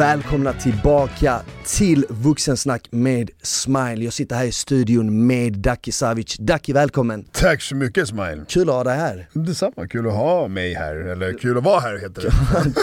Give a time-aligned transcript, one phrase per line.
[0.00, 4.04] Välkomna tillbaka till Vuxensnack med Smile.
[4.04, 6.36] Jag sitter här i studion med Daki Savic.
[6.38, 7.24] Daki, välkommen!
[7.32, 8.44] Tack så mycket Smile!
[8.48, 9.28] Kul att ha dig här.
[9.32, 12.30] Detsamma, kul att ha mig här, eller kul att vara här heter det.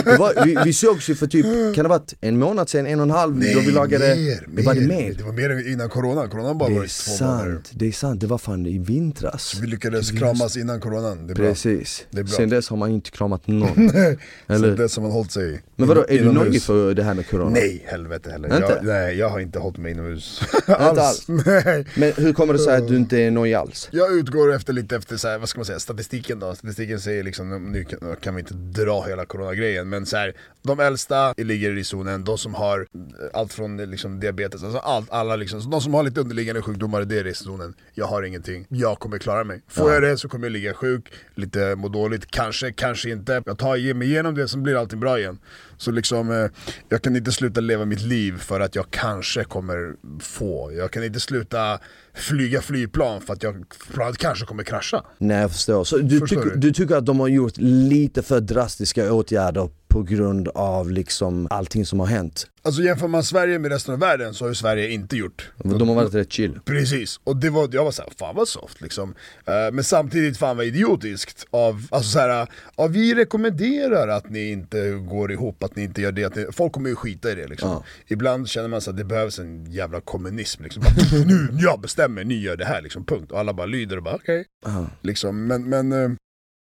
[0.12, 2.86] det var, vi, vi sågs ju för typ, kan det ha varit en månad sedan,
[2.88, 3.38] en och en halv?
[3.38, 4.88] Nej, då vi lagade, mer, det var det mer.
[4.88, 5.14] mer?
[5.14, 7.52] Det var mer innan corona, corona bara Det varit två månader.
[7.52, 8.22] sant, det är sant.
[8.22, 9.60] Det var fan i vintras.
[9.62, 11.46] Vi lyckades kramas innan coronan, det är bra.
[11.46, 12.06] Precis.
[12.12, 12.26] Bra.
[12.26, 13.90] Sen dess har man inte kramat någon.
[13.90, 14.18] Eller?
[14.48, 17.30] Sen dess har man hållit sig Men vadå, är du nojig för det här med
[17.30, 17.50] corona?
[17.50, 18.50] Nej, helvete heller.
[18.50, 21.26] Jag, nej, jag har inte hållit mig inomhus alls?
[21.28, 21.86] Nej.
[21.96, 23.90] Men hur kommer det sig att du inte är nojig alls?
[23.92, 26.56] Jag utgår efter lite efter så här, vad ska man säga, statistiken då.
[26.56, 27.86] Statistiken säger liksom, nu
[28.22, 32.38] kan, vi inte dra hela coronagrejen, men så här, de äldsta ligger i riskzonen, de
[32.38, 32.86] som har eh,
[33.34, 36.62] allt från eh, liksom, diabetes, alltså allt, alla liksom, så de som har lite underliggande
[36.62, 37.74] sjukdomar, det är riskzonen.
[37.94, 39.62] Jag har ingenting, jag kommer klara mig.
[39.68, 43.44] Får jag det så kommer jag ligga sjuk, lite må dåligt, kanske, kanske inte.
[43.46, 45.40] Jag tar mig igenom det, sen blir allting bra igen.
[45.78, 46.50] Så liksom, eh,
[46.90, 50.72] jag kan inte sluta leva mitt liv för att jag kanske kommer få.
[50.74, 51.80] Jag kan inte sluta
[52.18, 55.04] flyga flygplan för att jag planet kanske kommer krascha.
[55.18, 55.84] Nej jag förstår.
[55.84, 56.60] Så du, Förstår tycker, du?
[56.60, 61.86] du tycker att de har gjort lite för drastiska åtgärder på grund av liksom allting
[61.86, 62.48] som har hänt?
[62.62, 65.52] Alltså jämför man Sverige med resten av världen så har ju Sverige inte gjort.
[65.58, 66.60] De har varit rätt chill.
[66.66, 69.16] Precis, och det var, jag var såhär, fan vad soft liksom.
[69.46, 74.92] Eh, men samtidigt fan vad idiotiskt av, alltså såhär, ja, vi rekommenderar att ni inte
[74.92, 77.48] går ihop, att ni inte gör det, att ni, folk kommer ju skita i det
[77.48, 77.70] liksom.
[77.70, 77.84] Ja.
[78.08, 80.84] Ibland känner man att det behövs en jävla kommunism liksom.
[81.26, 83.32] Nu, jag bestämmer, ni gör det här liksom, punkt.
[83.32, 84.46] Och alla bara lyder och bara okej.
[84.66, 84.86] Aha.
[85.02, 86.10] Liksom, men, men eh,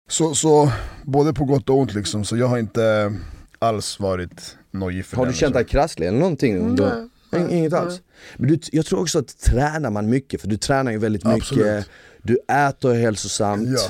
[0.09, 0.71] så, så
[1.03, 3.13] både på gott och ont liksom, så jag har inte
[3.59, 5.79] alls varit nojig för Har den, du känt dig liksom.
[5.79, 6.55] krasslig eller någonting?
[6.57, 6.75] In-
[7.31, 7.81] nej, Inget nej.
[7.81, 8.01] alls?
[8.37, 11.41] Men du, jag tror också att tränar man mycket, för du tränar ju väldigt mycket,
[11.41, 11.89] Absolut.
[12.21, 13.89] du äter hälsosamt, Ja.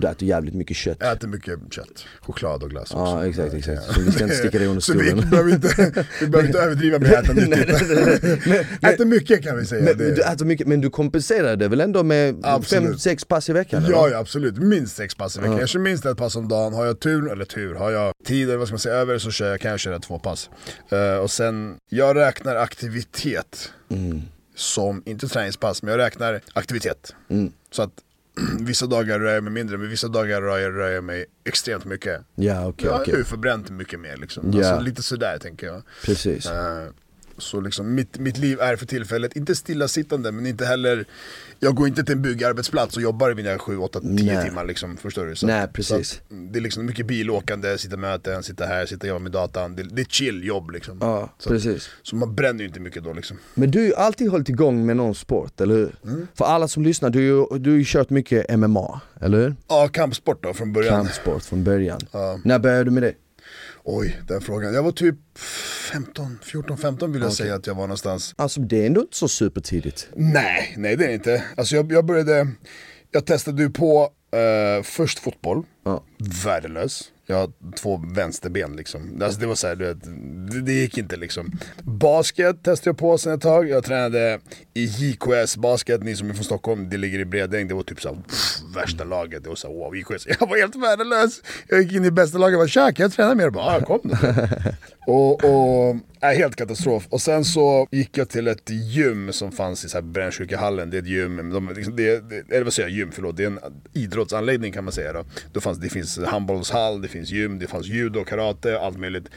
[0.00, 0.96] Du äter jävligt mycket kött.
[1.00, 2.96] Jag äter mycket kött, choklad och glass också.
[2.96, 3.82] Ja exakt, exakt.
[3.94, 5.30] Så vi ska inte sticka det under Så vi stolen.
[5.30, 7.68] behöver inte, vi behöver inte överdriva med att äta nyttigt.
[8.82, 9.82] Äter mycket kan vi säga.
[9.84, 10.14] Men, det.
[10.14, 12.96] du äter mycket, men du kompenserar det väl ändå med Absolut.
[12.98, 13.84] 5-6 pass i veckan?
[13.84, 13.94] eller?
[13.94, 15.52] Ja, ja absolut, minst sex pass i veckan.
[15.52, 15.60] Ja.
[15.60, 16.72] Jag kör minst ett pass om dagen.
[16.72, 19.30] Har jag tur, eller tur, har jag tid eller vad ska man säga över så
[19.30, 20.50] kör jag, kan jag köra två pass.
[20.90, 24.22] Eh, och sen, jag räknar aktivitet Mm.
[24.56, 27.14] som, inte träningspass, men jag räknar aktivitet.
[27.30, 27.52] Mm.
[27.70, 27.90] Så att
[28.60, 31.84] vissa dagar rör jag mig mindre, men vissa dagar rör jag, rör jag mig extremt
[31.84, 32.20] mycket.
[32.34, 34.52] Ja okej, jag har ju förbränt mycket mer liksom.
[34.52, 34.58] Ja.
[34.58, 35.82] Alltså, lite sådär tänker jag.
[36.04, 36.46] Precis.
[36.46, 36.86] Eh,
[37.38, 41.04] Så liksom mitt, mitt liv är för tillfället inte stillasittande men inte heller
[41.58, 44.44] Jag går inte till en byggarbetsplats och jobbar i mina 7, 8, 10 Nej.
[44.44, 45.36] timmar liksom, förstår du?
[45.36, 46.10] Så Nej, precis.
[46.10, 46.20] Så
[46.52, 49.82] det är liksom mycket bilåkande, sitta möten, sitta här, sitta och jobba med datan Det,
[49.82, 51.88] det är chill jobb liksom Ja, så, precis.
[52.02, 54.86] så man bränner ju inte mycket då liksom Men du har ju alltid hållit igång
[54.86, 55.94] med någon sport, eller hur?
[56.04, 56.26] Mm.
[56.34, 59.56] För alla som lyssnar, du, du har ju kört mycket MMA, eller hur?
[59.68, 62.00] Ja, kampsport då från början Kampsport från början.
[62.12, 62.40] Ja.
[62.44, 63.14] När började du med det?
[63.90, 64.74] Oj, den frågan.
[64.74, 65.14] Jag var typ
[65.92, 69.16] 15, 14, 15 vill jag säga att jag var någonstans Alltså det är ändå inte
[69.16, 70.08] så supertidigt.
[70.16, 71.44] Nej, nej det är det inte.
[71.56, 72.48] Alltså jag, jag började,
[73.10, 76.04] jag testade ju på eh, först fotboll, Ja.
[76.44, 77.02] värdelös.
[77.30, 79.22] Jag har två vänsterben liksom.
[79.22, 80.04] Alltså det var så här, du vet,
[80.52, 81.52] det, det gick inte liksom.
[81.82, 83.68] Basket testade jag på sen ett tag.
[83.68, 84.40] Jag tränade
[84.74, 87.68] i JKS basket, ni som är från Stockholm, det ligger i Bredäng.
[87.68, 89.42] Det var typ så här, pff, värsta laget.
[89.42, 90.26] Det var så här, wow, JKS.
[90.40, 91.42] Jag var helt värdelös.
[91.68, 93.44] Jag gick in i bästa laget och bara tja, kan jag träna mer?
[93.44, 94.16] Jag bara, ah, kom då.
[95.10, 97.06] Och, och är helt katastrof.
[97.08, 100.90] Och sen så gick jag till ett gym som fanns i så här Brännkyrkahallen.
[100.90, 103.36] Det är ett gym, de, liksom, det, det, eller vad säger jag, gym, förlåt.
[103.36, 103.58] Det är en
[103.92, 105.24] idrottsanläggning kan man säga då.
[105.52, 109.28] då fanns, det finns handbollshall, det finns gym, det fanns judo, karate, allt möjligt.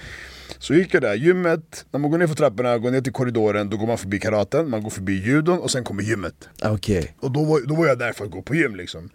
[0.60, 3.70] Så gick jag där, gymmet, när man går ner för trapporna, går ner till korridoren,
[3.70, 6.50] då går man förbi karaten, man går förbi judon och sen kommer gymmet.
[6.64, 7.16] Okej.
[7.20, 9.10] Och då var, då var jag där för att gå på gym liksom.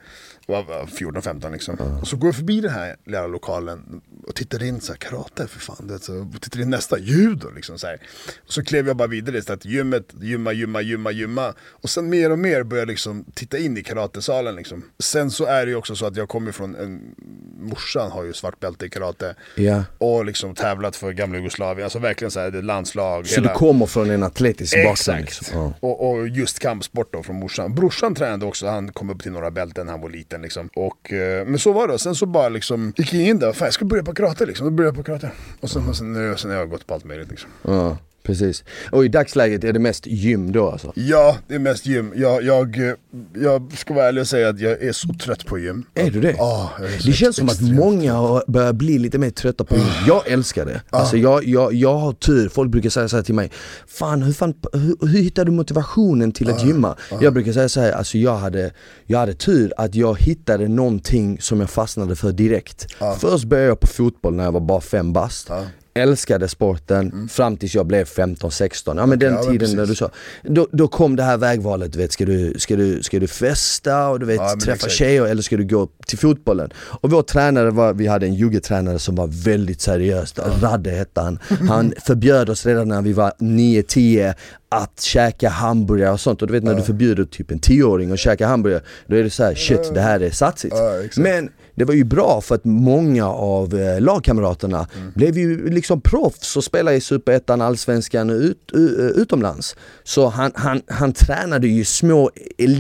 [0.49, 1.99] Jag var 14-15 liksom.
[2.01, 5.47] Och så går jag förbi den här lilla lokalen och tittar in så här, karate
[5.47, 5.89] för fan.
[5.89, 8.01] Vet, så, och tittar in nästa, judo liksom så här.
[8.47, 11.55] Och så klev jag bara vidare att gymmet, gymma, gymma, gymma, gymma.
[11.71, 14.83] Och sen mer och mer började jag liksom titta in i karatesalen liksom.
[14.99, 17.15] Sen så är det ju också så att jag kommer från en,
[17.61, 19.35] morsan har ju svart bälte i karate.
[19.55, 19.85] Ja.
[19.99, 23.27] Och liksom tävlat för gamla Jugoslavien, alltså verkligen så här, det landslag.
[23.27, 24.93] Så du kommer från en atletisk bakgrund?
[24.93, 25.21] Exakt.
[25.21, 25.61] Liksom.
[25.61, 25.73] Ja.
[25.81, 27.75] Och, och just kampsport då från morsan.
[27.75, 30.69] Brorsan tränade också, han kom upp till några bälten när han var liten liksom.
[30.75, 33.67] Och, eh, men så var det, sen så bara liksom gick jag in där, fan
[33.67, 35.31] jag ska börja på karate liksom, då började jag på karate.
[35.61, 37.51] Och sen, och sen, nu, sen har jag gått på allt möjligt liksom.
[37.65, 37.95] Mm
[38.27, 38.65] precis.
[38.91, 40.93] Och i dagsläget är det mest gym då alltså?
[40.95, 42.13] Ja, det är mest gym.
[42.17, 42.95] Jag, jag, eh,
[43.35, 45.85] jag ska vara ärlig och säga att jag är så trött på gym.
[45.95, 46.35] Är du det?
[46.39, 46.71] Ja,
[47.01, 49.85] så Det känns som att många börjar bli lite mer trötta på gym.
[50.07, 50.81] Jag älskar det.
[50.91, 53.51] Alltså jag, jag, jag har tur, folk brukar säga så här till mig
[53.87, 56.97] Fan hur, fan, hur, hur hittar du motivationen till att gymma?
[57.21, 58.71] Jag brukar säga så här, alltså jag hade,
[59.07, 62.87] jag hade tur att jag hittade någonting som jag fastnade för direkt.
[63.21, 65.51] Först började jag på fotboll när jag var bara fem bast.
[65.97, 68.95] Älskade sporten fram tills jag blev 15-16.
[68.99, 69.45] Ja men den Mm.
[69.45, 70.11] ja, men tiden när du sa.
[70.43, 74.09] Då, då kom det här vägvalet, du vet, ska du, ska du, ska du festa
[74.09, 74.93] och du vet, Ja, träffa exakt.
[74.93, 76.71] tjejer eller ska du gå till fotbollen?
[76.77, 81.39] Och vår tränare var, vi hade en jugetränare som var väldigt seriös, Radde hette han.
[81.69, 84.35] Han förbjöd oss redan när vi var 9-10
[84.69, 88.19] att käka hamburgare och sånt och du vet när du förbjuder typ en 10-åring att
[88.19, 90.75] käka hamburgare Då är det så här: shit det här är satsigt.
[90.77, 91.23] Ja.
[91.23, 95.13] Men det var ju bra för att många av eh, lagkamraterna Mm.
[95.15, 99.77] blev ju liksom proffs och spelade i Superettan, Allsvenskan ut, eh, utomlands.
[100.05, 102.31] Så han, han, han tränade ju små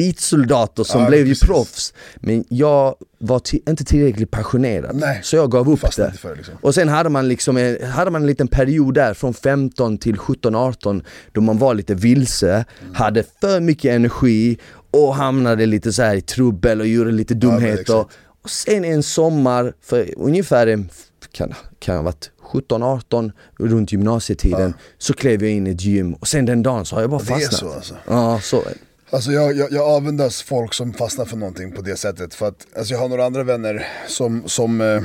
[0.01, 1.49] elitsoldater som Ja, blev ju precis.
[1.49, 1.95] proffs.
[2.17, 4.97] Men jag var inte tillräckligt passionerad.
[4.97, 5.21] Nej.
[5.23, 6.19] Så jag gav upp Fastnade det.
[6.19, 6.55] för liksom.
[6.61, 10.17] Och sen hade man liksom en, hade man en liten period där från 15 till
[10.17, 12.95] 17-18 då man var lite vilse, Mm.
[12.95, 14.59] hade för mycket energi
[14.91, 17.81] och hamnade lite så här i trubbel och gjorde lite dumheter.
[17.81, 18.11] exakt.
[18.47, 20.85] Och sen en sommar, för ungefär
[21.33, 26.29] kan, kan ha varit 17-18, runt gymnasietiden, så klev jag in i ett gym och
[26.29, 27.61] sen den dagen så har jag bara Det är fastnat.
[27.61, 27.95] så alltså.
[28.09, 28.63] Ja, så.
[29.11, 32.35] Alltså jag, jag, jag avundas folk som fastnar för någonting på det sättet.
[32.35, 35.03] För att alltså jag har några andra vänner som, som eh,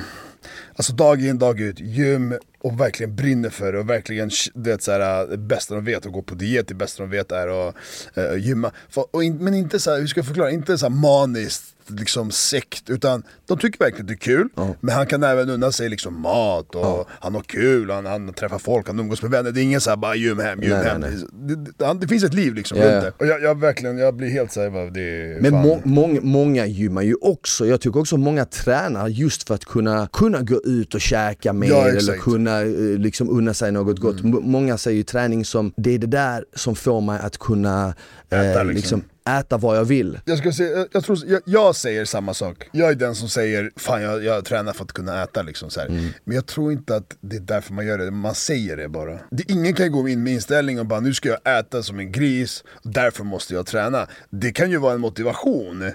[0.75, 2.33] alltså dag in dag ut, gym
[2.63, 6.05] och verkligen brinner för det och verkligen du vet, så här, det bästa de vet
[6.05, 7.75] att gå på diet, det bästa de vet är att
[8.17, 8.71] eh, gymma.
[8.89, 11.63] För, och in, men inte så här, hur ska jag förklara, inte så här maniskt
[11.87, 15.89] liksom sekt utan de tycker verkligen det är kul men han kan även unna sig
[15.89, 19.51] liksom mat och han har kul, han, han träffar folk, han umgås med vänner.
[19.51, 21.01] Det är ingen så här bara gym hem, gym Nej, hem.
[21.01, 23.13] nej, Det, det, han- det finns ett liv liksom Ja, runt det.
[23.17, 27.01] Och jag, jag verkligen, jag blir helt såhär, det är Men må, många, många gymmar
[27.01, 31.01] ju också, jag tycker också många tränar just för att kunna, kunna gå ut och
[31.01, 32.67] käka mer Ja, eller kunna eh,
[32.99, 34.19] liksom unna sig något gott.
[34.19, 34.43] Mm.
[34.43, 37.93] Många säger ju träning som, det är det där som får mig att kunna
[38.29, 38.75] eh, Äta, liksom.
[38.75, 40.19] liksom, äta vad jag vill.
[40.25, 42.69] Jag, ska säga, jag, jag, tror, jag, jag säger samma sak.
[42.71, 45.41] Jag är den som säger fan jag, jag tränar för att kunna äta.
[45.41, 45.81] Liksom, så.
[45.81, 46.09] Mm.
[46.23, 49.19] Men jag tror inte att det är därför man gör det, man säger det bara.
[49.31, 52.11] Det, ingen kan gå in med inställning och bara nu ska jag äta som en
[52.11, 54.07] gris, därför måste jag träna.
[54.29, 55.91] Det kan ju vara en motivation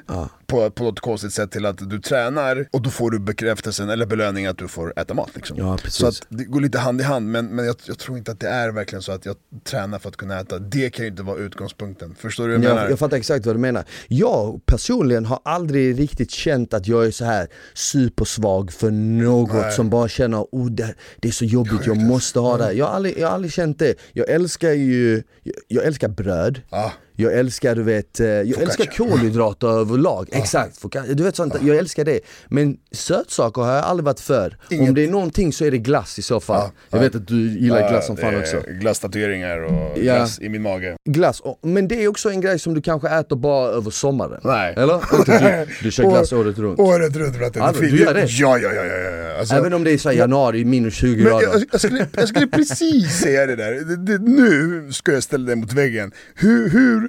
[0.47, 4.07] på, på något konstigt sätt till att du tränar och då får du bekräftelsen eller
[4.07, 5.31] belöning att du får äta mat.
[5.35, 5.57] Liksom.
[5.59, 5.79] Ja.
[5.89, 8.41] Så att det går lite hand i hand, men, men jag, jag tror inte att
[8.41, 10.59] det är verkligen så att jag tränar för att kunna äta.
[10.59, 12.15] Det kan ju inte vara utgångspunkten.
[12.19, 12.83] Förstår du vad jag menar?
[12.83, 13.85] Jag, jag fattar exakt vad du menar.
[14.09, 19.73] Jag personligen har aldrig riktigt känt att jag är så här supersvag för något Nej.
[19.73, 22.73] som bara känner oh, det, det är så jobbigt, jag måste ha det.
[22.73, 23.95] Jag har, aldrig, jag har aldrig känt det.
[24.13, 26.61] Jag älskar ju, jag, jag älskar bröd.
[26.71, 26.93] Ja.
[27.19, 30.29] Jag älskar du vet, eh, jag älskar kolhydrater överlag.
[30.33, 32.21] Exakt, foca- du vet sånt, jag älskar det.
[32.49, 34.57] Men sötsaker har jag aldrig varit för.
[34.71, 36.57] Om Inget- det är någonting så är det glass i så fall.
[36.61, 37.03] Ja, Jag ja.
[37.03, 38.63] vet att du gillar glass som fan också.
[38.81, 40.03] Glasstatueringar och Ja.
[40.17, 40.97] glass i min mage.
[41.05, 44.41] Glass, men det är också en grej som du kanske äter bara över sommaren.
[44.45, 44.75] Nej.
[44.77, 45.01] Eller?
[45.67, 46.79] Du, du kör glass År- året runt.
[46.81, 47.62] Året runt bratte.
[47.62, 48.27] Alltså, du gör det?
[48.29, 48.85] Ja, ja, ja.
[48.85, 49.39] ja, ja.
[49.39, 51.47] Alltså, Även om det är så januari, minus 20 men grader.
[51.53, 53.73] jag, jag, skulle, jag skulle precis säga det där.
[53.73, 56.12] Det, det, nu ska jag ställa dig mot väggen.
[56.35, 57.06] Hur, hur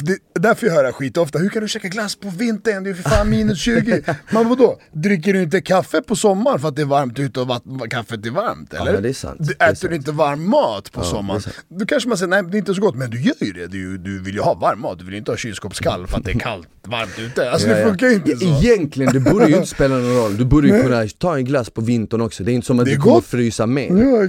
[0.00, 1.38] det, därför jag hör det här skit ofta.
[1.38, 2.84] Hur kan du käka glass på vintern?
[2.84, 4.02] Det är ju för fan minus 20.
[4.30, 4.78] Men vadå?
[4.92, 8.26] Dricker du inte kaffe på sommaren för att det är varmt ute och vatt, kaffet
[8.26, 8.74] är varmt?
[8.74, 8.92] Eller?
[8.92, 9.36] men det är sant.
[9.40, 9.90] Du, är äter sant.
[9.90, 11.36] du inte varm mat på sommaren?
[11.36, 11.56] är sant.
[11.68, 13.66] Då kanske man säger nej det är inte så gott, men du gör ju det.
[13.66, 16.24] Du, du vill ju ha varm mat, du vill ju inte ha kylskåpskall för att
[16.24, 17.50] det är kallt, varmt ute.
[17.50, 17.86] Alltså Ja, det ja.
[17.88, 18.44] funkar ju inte så.
[18.44, 20.36] Ja, Egentligen, det borde ju inte spela någon roll.
[20.36, 22.44] Du borde ju kunna ta en glass på vintern också.
[22.44, 23.86] Det är inte som att du kommer frysa mer.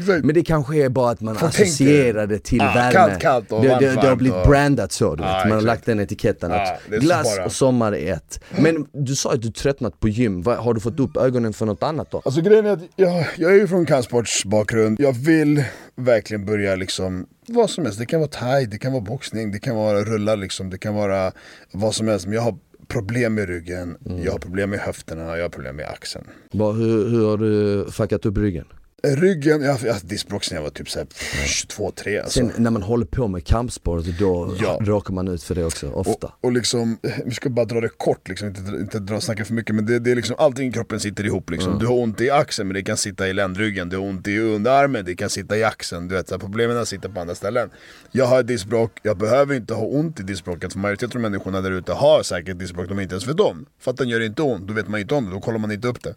[0.08, 0.20] Ja.
[0.24, 2.92] Men det kanske är bara att man associerar det till Ah, värme.
[2.92, 5.48] kallt, kallt och det, varmt, det, det har blivit och- brandat så, du vet.
[5.56, 7.46] Man har lagt den etiketten Ah, att så glass bara.
[7.46, 8.40] och sommar är ett.
[8.60, 10.46] Men du sa att du tröttnat på gym.
[10.46, 12.22] Har du fått upp ögonen för något annat då?
[12.26, 15.64] Alltså grejen är att jag, jag är ju från kampsportsbakgrund, jag vill
[15.96, 19.60] verkligen börja liksom vad som helst, det kan vara thai, det kan vara boxning, det
[19.60, 21.32] kan vara rulla liksom, det kan vara
[21.72, 22.56] vad som helst Men jag har
[22.88, 24.24] problem med ryggen, Mm.
[24.24, 27.86] jag har problem med höfterna, jag har problem med axeln Vad- hur, hur har du
[27.92, 28.66] fuckat upp ryggen?
[29.08, 32.40] Ryggen, jag har haft diskbråck sen jag var typ 22-3 alltså.
[32.40, 34.80] Sen när man håller på med kampsport, då Ja.
[34.82, 36.28] råkar man ut för det också, ofta.
[36.28, 39.54] Och, och liksom, vi ska bara dra det kort, liksom, inte, inte dra snacka för
[39.54, 41.80] mycket Men det, det är liksom, allting i kroppen sitter ihop liksom.
[41.80, 43.90] Du har ont i axeln men det kan sitta i ländryggen.
[43.90, 46.08] Du har ont i underarmen, det kan sitta i axeln.
[46.08, 47.70] Du vet, så här, Problemen sitter på andra ställen.
[48.12, 51.72] Jag har diskbråck, jag behöver inte ha ont i diskbråcket För majoriteten av människorna där
[51.72, 52.90] ute har säkert diskbråck.
[52.90, 55.16] De inte ens vet om För att den gör inte ont, då vet man inte
[55.16, 56.16] om det, då kollar man inte upp det.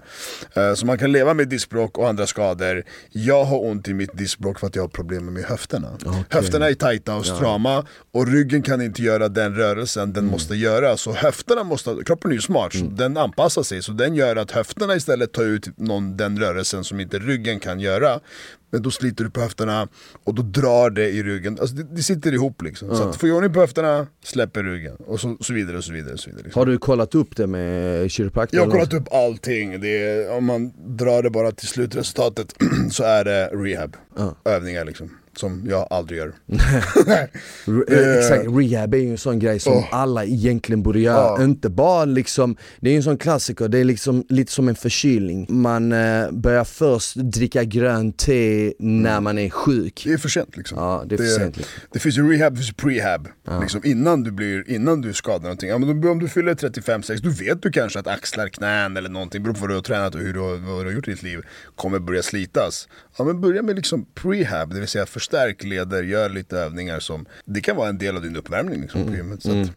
[0.60, 2.75] Eh, Så man kan leva med diskbråck och andra skador
[3.10, 5.88] Jag har ont i mitt diskbråck för att jag har problem med höfterna.
[6.30, 10.96] Höfterna är tajta och strama och ryggen kan inte göra den rörelsen den måste göra.
[10.96, 13.82] Så höfterna måste, kroppen är ju smart, så den anpassar sig.
[13.82, 17.80] Så den gör att höfterna istället tar ut någon, den rörelsen som inte ryggen kan
[17.80, 18.20] göra
[18.70, 19.88] men då sliter du på höfterna
[20.24, 21.58] och då drar det i ryggen.
[21.60, 22.96] Alltså det, det sitter ihop liksom.
[22.96, 24.96] Så att få ordning på höfterna, släpper ryggen.
[24.96, 26.12] Och så, så vidare och så vidare.
[26.12, 26.60] Och så vidare liksom.
[26.60, 28.60] Har du kollat upp det med kiropraktor?
[28.60, 32.54] Jag har kollat upp allting, det är, om man drar det bara till slutresultatet
[32.90, 33.96] så är det rehab,
[34.44, 35.10] övningar liksom.
[35.36, 36.32] Som jag aldrig gör.
[37.90, 39.84] eh, Exakt, rehab är ju en sån grej som Oh.
[39.90, 41.16] alla egentligen borde göra.
[41.16, 41.44] Ja.
[41.44, 44.74] Inte bara liksom, det är ju en sån klassiker, det är liksom lite som en
[44.74, 45.46] förkylning.
[45.48, 50.02] Man eh, börjar först dricka grönt te när man är sjuk.
[50.04, 50.78] Det är för sent liksom.
[50.78, 51.56] Ja, det är för sent.
[51.56, 51.74] liksom.
[51.92, 53.28] det finns ju rehab, det finns ju prehab.
[53.60, 55.68] Liksom, innan, du blir, innan du skadar någonting.
[55.68, 59.42] Ja, men om du fyller 35-6, då vet du kanske att axlar, knän eller någonting,
[59.42, 61.10] beroende på vad du har tränat och hur du har, vad du har gjort i
[61.10, 61.40] ditt liv,
[61.74, 62.88] kommer börja slitas.
[63.18, 67.26] Ja men börja med liksom prehab, det vill säga förstärk leder, gör lite övningar som,
[67.44, 69.42] det kan vara en del av din uppvärmning liksom, på gymmet.
[69.42, 69.68] Så att,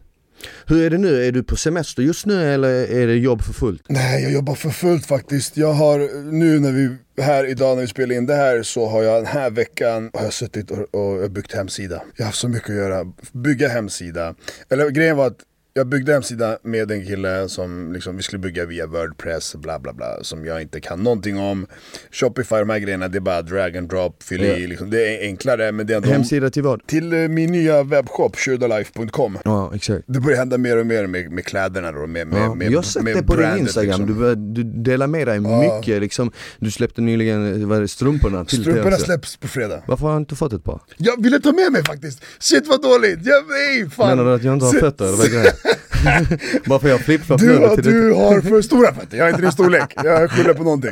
[0.66, 1.28] Hur är det nu?
[1.28, 3.84] Är du på semester just nu eller är det jobb för fullt?
[3.88, 5.58] Nej, jag jobbar för fullt faktiskt.
[5.58, 9.04] Jag har nu när vi, här idag när vi spelar in det här så har
[9.04, 12.02] jag den här veckan har jag suttit och, och byggt hemsida.
[12.16, 13.06] Jag har haft så mycket att göra.
[13.32, 14.36] Bygga hemsida.
[14.70, 15.40] Eller grejen var att
[15.80, 19.94] jag byggde hemsida med en kille som liksom, vi skulle bygga via Wordpress, bla bla
[19.94, 21.68] bla, som jag inte kan någonting om.
[22.12, 24.68] Shopify, de här grejerna, det är bara drag and drop, fyll i, Ja.
[24.68, 24.90] liksom.
[24.90, 26.10] det är enklare men det är ändå...
[26.10, 26.88] Hemsida till vad?
[26.88, 29.38] Till eh, min nya webbshop, shurdalife.com.
[29.46, 30.04] Ja, exakt.
[30.08, 32.78] Det börjar hända mer och mer med, med kläderna då, med, med, Ja, med, jag
[32.78, 34.54] har sett det på din brandet, instagram, liksom.
[34.54, 36.32] du, du delar med dig mycket liksom.
[36.60, 39.06] Du släppte nyligen, vad det, strumporna till Strumporna TLC.
[39.06, 39.84] släpps på fredag.
[39.88, 40.82] Varför har jag inte fått ett par?
[40.98, 42.24] Jag ville ta med mig faktiskt!
[42.40, 43.20] Shit vad dåligt!
[43.24, 44.10] Jag, nej, fan.
[44.10, 45.06] Menar du att jag inte har fötter
[46.66, 49.52] Bara för jag flipflop Du, har- du har för stora fötter, jag har inte din
[49.52, 49.94] storlek.
[50.04, 50.92] Jag skyller på någonting.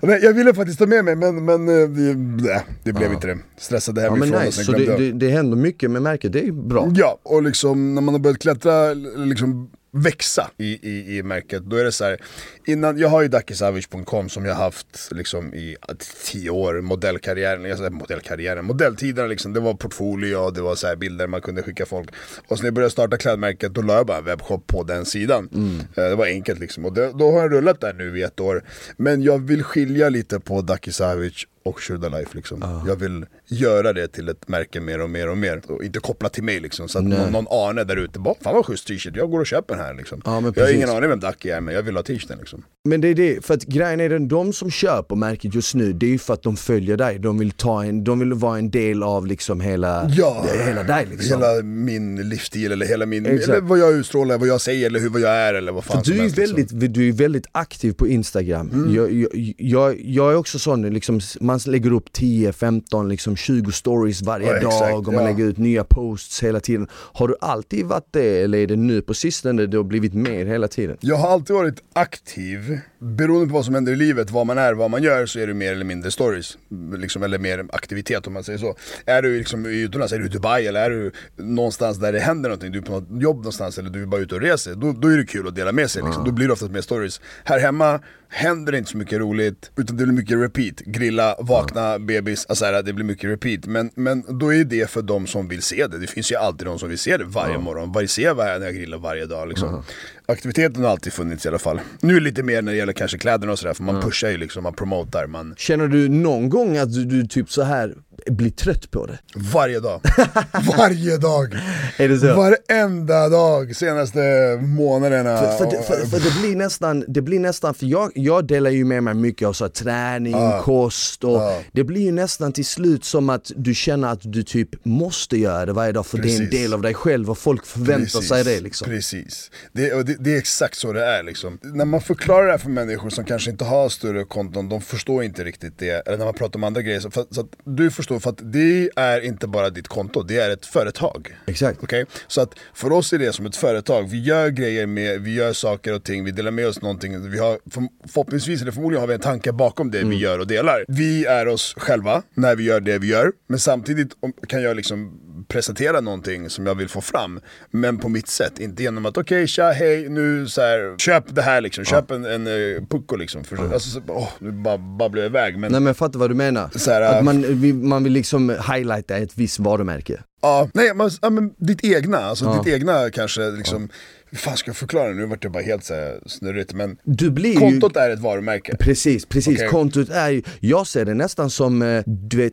[0.00, 2.14] Nej, jag ville faktiskt ta med mig men, men eh, det,
[2.44, 3.38] nej, det blev inte det.
[3.58, 6.52] Stressade Ja men hemifrån nice, så det, det, det händer mycket med märket, det är
[6.52, 6.88] bra.
[6.94, 11.76] Ja, och liksom när man har börjat klättra, liksom växa i, i, i märket, då
[11.76, 12.20] är det så här.
[12.66, 15.76] Innan, jag har ju dakisavic.com som jag har haft liksom i
[16.24, 20.86] tio år, modellkarriären, jag säger modellkarriären, modelltiderna liksom, det var portfolio och det var så
[20.86, 22.08] här bilder man kunde skicka folk.
[22.48, 25.04] Och så när jag började starta klädmärket, då la jag bara en webbshop på den
[25.04, 25.48] sidan.
[25.96, 28.40] Eh, Det var enkelt liksom, och det, då har jag rullat där nu i ett
[28.40, 28.64] år.
[28.96, 32.82] Men jag vill skilja lite på Dakisavic och Shurda Life liksom.
[32.86, 35.60] Jag vill göra det till ett märke mer och mer och mer.
[35.66, 36.88] Och inte koppla till mig liksom.
[36.88, 39.46] Så att någon, någon Arne där ute bara, fan vad schysst t-shirt, jag går och
[39.46, 40.22] köper den här liksom.
[40.24, 42.64] Ja, jag har ingen aning vem Ducky är men jag vill ha t-shirten liksom.
[42.88, 45.92] Men det är det, för att grejen är den, de som köper märket just nu,
[45.92, 47.18] det är ju för att de följer dig.
[47.18, 51.06] De vill, ta en, de vill vara en del av liksom hela, Ja, hela dig
[51.10, 51.42] liksom.
[51.42, 53.48] Hela min livsstil eller hela min, Exakt.
[53.48, 55.96] eller vad jag utstrålar, vad jag säger eller hur vad jag är eller vad fan
[55.96, 56.78] För som du är, helst, liksom.
[56.78, 58.70] väldigt, du är väldigt aktiv på instagram.
[58.70, 58.94] Mm.
[58.94, 63.72] Jag, jag, jag, jag är också sån, liksom, man lägger upp 10, 15, liksom 20
[63.72, 65.30] stories varje Ja, exakt, dag och man ja.
[65.30, 66.88] lägger ut nya posts hela tiden.
[66.92, 70.46] Har du alltid varit det eller är det nu på sistone det har blivit mer
[70.46, 70.96] hela tiden?
[71.00, 74.74] Jag har alltid varit aktiv, beroende på vad som händer i livet, vad man är,
[74.74, 76.58] vad man gör så är det mer eller mindre stories.
[76.96, 78.76] Liksom, eller mer aktivitet om man säger så.
[79.06, 82.48] Är du liksom utomlands, är du i Dubai eller är du någonstans där det händer
[82.48, 84.92] någonting, du är på något jobb någonstans eller du är bara ute och reser, då,
[84.92, 86.02] då är det kul att dela med sig.
[86.02, 86.24] Liksom.
[86.24, 87.20] Då blir det oftast mer stories.
[87.44, 88.00] Här hemma
[88.34, 90.80] händer det inte så mycket roligt, utan det blir mycket repeat.
[90.80, 93.66] Grilla, vakna, bebis, alltså här, det blir mycket repeat.
[93.66, 95.98] Men, men då är det för de som vill se det.
[95.98, 97.92] Det finns ju alltid de som vill se det varje morgon.
[97.92, 99.82] Varje se vad jag när jag grillar varje dag liksom.
[100.26, 101.80] Aktiviteten har alltid funnits i alla fall.
[102.00, 104.62] Nu lite mer när det gäller kanske kläderna och sådär, för man pushar ju liksom,
[104.62, 107.94] man promotar, man Känner du någon gång att du, du typ så här
[108.26, 109.18] blir trött på det?
[109.34, 110.00] Varje dag.
[110.78, 111.54] Varje dag.
[111.98, 112.34] Är det så?
[112.34, 114.20] Varenda dag senaste
[114.62, 115.36] månaderna.
[115.38, 118.70] För, för, det, för, för det blir nästan, det blir nästan, för jag, jag delar
[118.70, 121.40] ju med mig mycket av så träning, kost och
[121.72, 125.66] det blir ju nästan till slut som att du känner att du typ måste göra
[125.66, 126.60] det varje dag för det är en Precis.
[126.60, 128.88] del av dig själv och folk förväntar sig det liksom.
[128.88, 129.50] Precis.
[129.72, 131.58] Det, det, det är exakt så det är liksom.
[131.62, 135.24] När man förklarar det här för människor som kanske inte har större konton, de förstår
[135.24, 136.06] inte riktigt det.
[136.06, 137.00] Eller när man pratar om andra grejer.
[137.00, 140.50] Så, så att du förstår, för att det är inte bara ditt konto, det är
[140.50, 141.36] ett företag.
[141.46, 141.82] Exakt.
[141.82, 142.06] Okej?
[142.26, 145.52] Så att för oss är det som ett företag, vi gör grejer med, vi gör
[145.52, 149.08] saker och ting, vi delar med oss någonting, vi har, för, förhoppningsvis eller förmodligen har
[149.08, 150.84] vi en tanke bakom det vi gör och delar.
[150.88, 154.12] Vi är oss själva när vi gör det vi gör, men samtidigt
[154.48, 158.82] kan jag liksom presentera någonting som jag vill få fram, men på mitt sätt, inte
[158.82, 162.46] genom att okej tja hej nu så här, köp det här liksom, köp en, en
[162.46, 163.44] uh, pucko liksom.
[163.44, 166.30] För, alltså, så, åh, nu bara babblar jag iväg men Nej men jag fattar vad
[166.30, 166.70] du menar.
[166.74, 170.20] Så här, att äh, man, vi, man vill liksom highlighta ett visst varumärke.
[170.42, 173.88] Ja, nej, men, ja, men ditt egna, alltså ditt egna kanske liksom
[174.30, 175.14] Hur fan ska jag förklara det?
[175.14, 177.58] Nu vart det bara helt så här snurrigt men Du blir ju...
[177.58, 179.58] Kontot är ett varumärke Precis, precis.
[179.58, 179.68] Okej.
[179.68, 182.52] Kontot är ju, jag ser det nästan som, eh, du vet,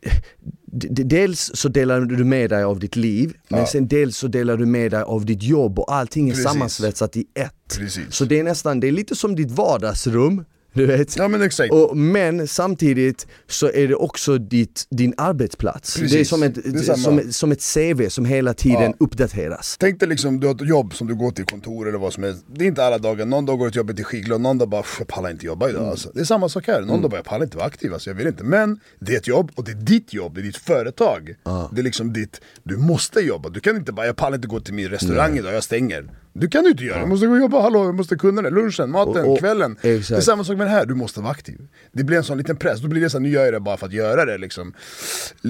[0.72, 4.66] dels så delar du med dig av ditt liv, men sen dels så delar du
[4.66, 6.46] med dig av ditt jobb och allting är Precis.
[6.46, 7.78] sammansvetsat i ett.
[7.78, 8.06] Precis.
[8.10, 11.18] Så det är nästan, det är lite som ditt vardagsrum, Du vet?
[11.18, 11.74] Ja men exakt.
[11.74, 15.96] Och, men samtidigt så är det också ditt, din arbetsplats.
[15.98, 16.12] Precis.
[16.12, 18.94] Det är som ett, Det som, som ett CV som hela tiden Ja.
[19.00, 19.76] uppdateras.
[19.80, 22.24] Tänk dig liksom, du har ett jobb som du går till kontor eller vad som
[22.24, 22.46] helst.
[22.56, 24.70] Det är inte alla dagar, någon dag går du till jobbet till skitglad, någon dag
[24.70, 25.92] bara "Pff, jag pallar inte jobba idag Mm.
[25.92, 26.12] alltså.
[26.14, 28.16] Det är samma sak här, någon dag bara jag pallar inte vara aktiv alltså, jag
[28.16, 28.44] vill inte.
[28.44, 31.36] Men det är ett jobb och det är ditt jobb, det är ditt företag.
[31.72, 34.60] Det är liksom ditt, du måste jobba, du kan inte bara jag pallar inte gå
[34.60, 36.10] till min restaurang idag, jag stänger.
[36.34, 38.50] Du kan ju inte göra, du måste gå och jobba, hallå, jag måste kunna det,
[38.50, 39.78] lunchen, maten, Och- och- kvällen.
[39.82, 40.10] exakt.
[40.10, 41.60] Det är samma sak med det här, du måste vara aktiv.
[41.92, 43.60] Det blir en sån liten press, då blir det så här, nu gör jag det
[43.60, 44.74] bara för att göra det liksom.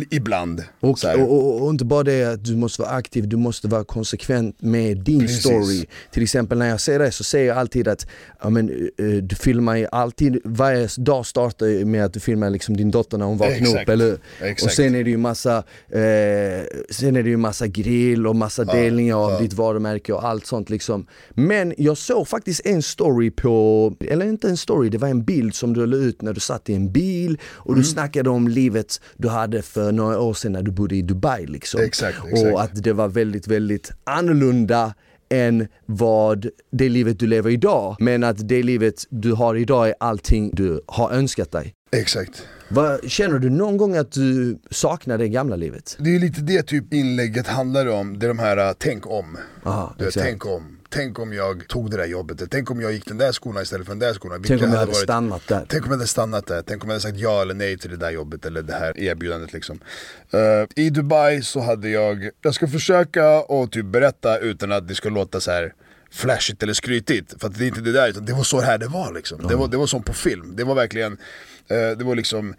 [0.09, 0.63] Ibland.
[0.79, 4.61] Och, och, och, inte bara det att du måste vara aktiv, du måste vara konsekvent
[4.61, 5.39] med din Precis.
[5.39, 5.85] story.
[6.11, 8.07] Till exempel när jag säger det så säger jag alltid att
[8.41, 12.77] ja, men, eh, du filmar ju alltid, varje dag startar med att du filmar liksom
[12.77, 13.83] din dotter när hon vaknar Exakt.
[13.83, 14.17] upp, eller?
[14.41, 14.63] Exakt.
[14.63, 15.57] Och sen är det ju massa,
[15.89, 16.01] eh,
[16.89, 19.39] sen är det ju massa grill och massa delningar av ja.
[19.39, 21.07] ditt varumärke och allt sånt liksom.
[21.29, 25.55] Men jag såg faktiskt en story på, eller inte en story, det var en bild
[25.55, 27.79] som du la ut när du satt i en bil och Mm.
[27.81, 31.45] du snackade om livet du hade för några år sedan när du bodde i Dubai
[31.45, 31.81] liksom.
[31.81, 32.53] Exakt, exakt.
[32.53, 34.93] Och att det var väldigt, väldigt annorlunda
[35.29, 37.95] än vad det livet du lever idag.
[37.99, 41.73] Men att det livet du har idag är allting du har önskat dig.
[41.91, 42.43] Exakt.
[42.73, 45.97] Vad, känner du någon gång att du saknar det gamla livet?
[45.99, 49.37] Det är lite det typ inlägget handlar om, det är de här uh, tänk om.
[49.63, 50.77] Aha, du tänk om.
[50.89, 53.85] Tänk om jag tog det där jobbet, tänk om jag gick den där skolan istället
[53.87, 54.43] för den där skolan.
[54.47, 55.65] Tänk om jag hade varit- stannat där.
[55.69, 57.89] Tänk om jag hade stannat där, tänk om jag hade sagt ja eller nej till
[57.89, 59.79] det där jobbet eller det här erbjudandet liksom.
[60.31, 64.95] Eh, I Dubai så hade jag, jag ska försöka och typ berätta utan att det
[64.95, 65.73] ska låta så här
[66.11, 67.33] flashigt eller skrytigt.
[67.39, 69.47] För att det är inte det där, utan det var så här det var liksom.
[69.47, 71.17] Det, var, det var som på film, det var verkligen,
[71.67, 72.55] Eh, det var liksom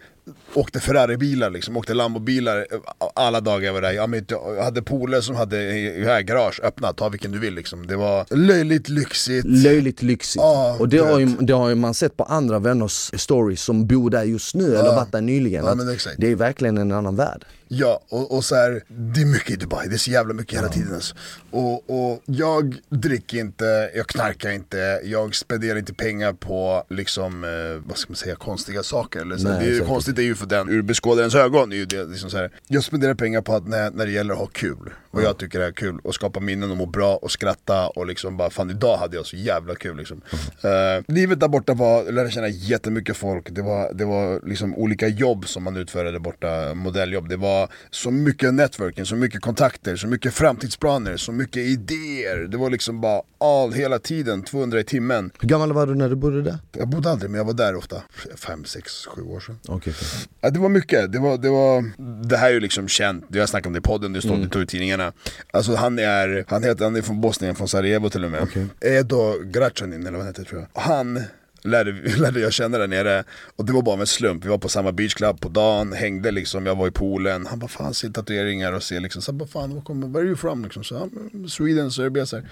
[0.55, 2.79] Åkte Ferrari-bilar liksom, åkte Lambo-bilar eh,
[3.15, 3.93] alla dagar jag var där.
[3.93, 7.87] Jag, hade polare som hade i- här, garage öppnat, ta vilken du vill liksom.
[7.87, 9.47] Det var löjligt lyxigt.
[9.49, 10.43] Löjligt lyxigt.
[10.43, 13.87] Ja, och det har, ju, det har ju man sett på andra vänners stories som
[13.87, 15.65] bor där just nu eller varit där nyligen.
[15.95, 16.17] Exakt.
[16.19, 17.45] det är verkligen en annan värld.
[17.75, 20.59] Ja, och, och så här, det är mycket i Dubai, det är så jävla mycket
[20.59, 21.15] hela tiden alltså.
[21.51, 27.89] och, och jag dricker inte, jag knarkar inte, jag spenderar inte pengar på liksom, eh,
[27.89, 29.21] vad ska man säga, konstiga saker.
[29.21, 29.49] Eller så.
[29.49, 29.89] Nej, det är säkert.
[30.13, 32.51] Konstigt är ju för den, ur beskådarens ögon, är ju det, liksom så här.
[32.69, 34.91] jag spenderar pengar på att när, när det gäller att ha kul.
[35.11, 38.07] Och jag tycker det är kul, och skapa minnen och må bra och skratta och
[38.07, 40.21] liksom bara, fan idag hade jag så jävla kul liksom.
[40.63, 44.75] Eh, livet där borta var, jag lärde känna jättemycket folk, det var, det var liksom
[44.75, 47.29] olika jobb som man utförde där borta, modelljobb.
[47.29, 52.49] Det var så mycket networking, så mycket kontakter, så mycket framtidsplaner, så mycket idéer.
[52.49, 55.31] Det var liksom bara all, hela tiden, 200 i timmen.
[55.41, 56.59] Hur gammal var du när du bodde där?
[56.73, 58.03] Jag bodde aldrig men jag var där ofta,
[58.37, 59.59] 5, 6, 7 år sedan.
[59.69, 59.95] Okej.
[60.41, 61.85] Ja, det var mycket, det, var, det, var,
[62.29, 64.47] det här är ju liksom känt, jag har snackat om det i podden, det står
[64.47, 65.13] står i tidningarna.
[65.51, 68.49] Alltså han är, han heter, han är från Bosnien, från Sarajevo till och med.
[68.81, 70.83] Edo Gracanin eller vad han heter tror jag.
[70.83, 71.23] Han
[71.63, 73.25] lärde, lärde jag känna där nere.
[73.57, 76.67] Och det var bara med slump, vi var på samma beachclub på dagen, hängde liksom,
[76.67, 77.47] jag var i poolen.
[77.47, 80.27] Han bara fan ser tatueringar och ser liksom, så bara fan, var kommer, where are
[80.27, 80.65] you from?
[80.65, 81.09] Liksom, så, "Ah,
[81.49, 82.27] Sweden, Serbia.
[82.27, 82.49] Så här.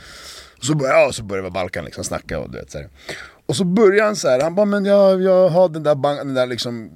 [0.58, 2.88] Och så började, ja, så började vi Balkan liksom snacka och du vet så här.
[3.46, 6.18] Och så började han så här, han bara men jag, jag har den där, bang,
[6.18, 6.90] den där liksom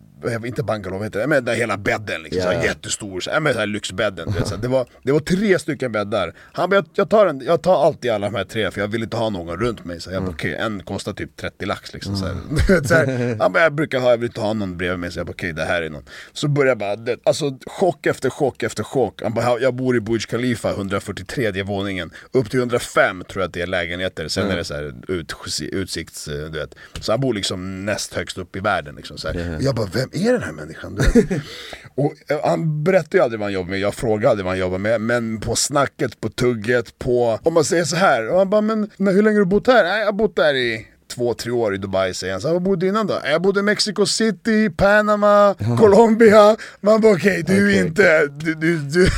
[0.47, 1.27] inte bungalow, vad heter det?
[1.27, 4.39] Men där hela bädden liksom, Ja, så jättestor, så här, men så här lyxbädden du
[4.39, 6.35] vet, så här, det, var, det var tre stycken bäddar.
[6.53, 8.89] Han bara, jag, jag, tar en, jag tar alltid alla de här tre för jag
[8.89, 10.01] vill inte ha någon runt mig.
[10.01, 10.35] Så jag bara, Mm.
[10.35, 12.17] okej, en kostar typ 30 lax liksom.
[12.17, 12.35] Så här.
[12.69, 15.13] Vet, så här, Han bara, jag brukar ha, jag vill inte ha någon bredvid mig.
[15.13, 16.05] Så jag bara, okej det här är någon.
[16.33, 19.23] Så började jag bara, det, alltså chock efter chock efter chock.
[19.23, 22.11] Han bara, jag bor i Burj Khalifa, 143 våningen.
[22.33, 25.33] Upp till 105 tror jag att det är lägenheter, sen är det så här ut,
[25.73, 26.75] utsikts, eh, du vet.
[27.01, 29.57] Så han bor liksom näst högst upp i världen liksom så här.
[29.57, 30.95] Och jag bara, vem är den här människan?
[30.95, 31.03] Du
[31.95, 34.61] och eh, han berättade ju aldrig vad han jobbar med, jag frågade aldrig vad han
[34.61, 38.51] jobbar med Men på snacket, på tugget, på, om man säger så här och han
[38.51, 39.85] bara, men hur länge har du bott här?
[39.85, 42.41] Nej, jag har bott där i två, tre år i Dubai säger han.
[42.41, 43.21] Så, vad bodde du innan då?
[43.25, 46.57] Jag bodde i Mexico City, Panama, Colombia.
[46.81, 47.87] Man bara okej, du är Okej.
[47.87, 48.27] inte...
[48.27, 49.09] Du, du, du.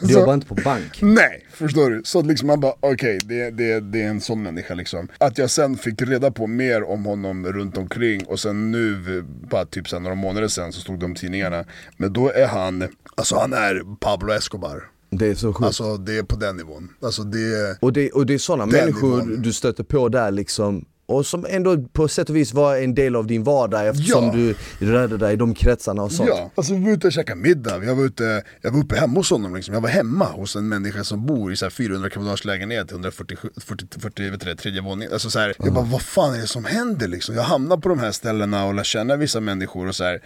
[0.00, 0.98] Du jobbar inte på bank?
[1.02, 2.02] Nej, förstår du?
[2.04, 5.08] Så liksom man bara, okej, det, det, det är en sån människa liksom.
[5.18, 9.64] Att jag sen fick reda på mer om honom runt omkring och sen nu, bara
[9.64, 11.64] typ sen några månader sen så stod om tidningarna.
[11.96, 14.82] Men då är han, alltså han är Pablo Escobar.
[15.10, 15.66] Det är så sjukt.
[15.66, 16.88] Alltså det är på den nivån.
[17.02, 19.42] Alltså det, och, det, och det är sådana människor nivån.
[19.42, 23.16] du stöter på där liksom och som ändå på sätt och vis var en del
[23.16, 24.32] av din vardag eftersom Ja.
[24.32, 24.54] du
[24.92, 26.28] rörde dig i de kretsarna och sånt.
[26.28, 29.14] Ja, alltså vi var ute och käkade middag, jag var, ute, jag var uppe hemma
[29.20, 29.74] hos honom liksom.
[29.74, 33.36] Jag var hemma hos en människa som bor i så här 400 kvadraters lägenhet, 140,
[33.56, 35.12] 40, 40, vet du tredje våningen.
[35.12, 37.34] Alltså så här, Jag bara, vad fan är det som händer liksom?
[37.34, 40.20] Jag hamnar på de här ställena och lär känna vissa människor och så här.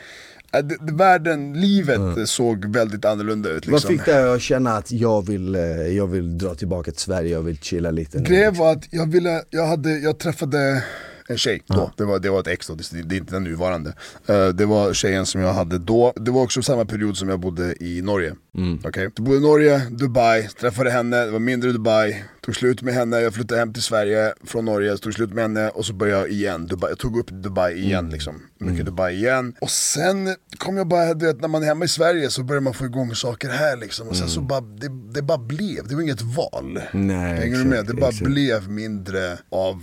[0.53, 3.89] Äh, Världen, livet såg väldigt annorlunda ut Vad liksom.
[3.89, 7.43] fick dig att känna att jag vill, eh, jag vill dra tillbaka till Sverige, jag
[7.43, 8.19] vill chilla lite?
[8.19, 10.85] Grejen var att jag ville, jag hade, jag träffade
[11.31, 11.93] en tjej då.
[11.97, 13.95] Det, var, det var ett ex då, det, det är inte den nuvarande.
[14.27, 16.13] Eh, det var tjejen som jag hade då.
[16.17, 18.35] Det var också samma period som jag bodde i Norge.
[18.57, 18.79] Mm.
[18.85, 19.03] Okay?
[19.03, 22.25] Jag bodde i Norge, Dubai, träffade henne, det var mindre Dubai.
[22.41, 25.69] Tog slut med henne, jag flyttade hem till Sverige från Norge, tog slut med henne
[25.69, 26.67] och så började jag igen.
[26.67, 26.91] Dubai.
[26.91, 28.13] Jag tog upp Dubai igen Mm.
[28.13, 28.35] liksom.
[28.59, 29.55] Mycket Dubai igen.
[29.61, 32.61] Och sen kom jag bara, du vet när man är hemma i Sverige så börjar
[32.61, 34.09] man få igång saker här liksom.
[34.09, 36.81] Och sen så bara, det, det bara blev, det var inget val.
[36.93, 37.07] Mm.
[37.07, 37.87] Nej, Hänger du exakt, med?
[37.87, 38.27] Det bara exakt.
[38.31, 39.83] blev mindre av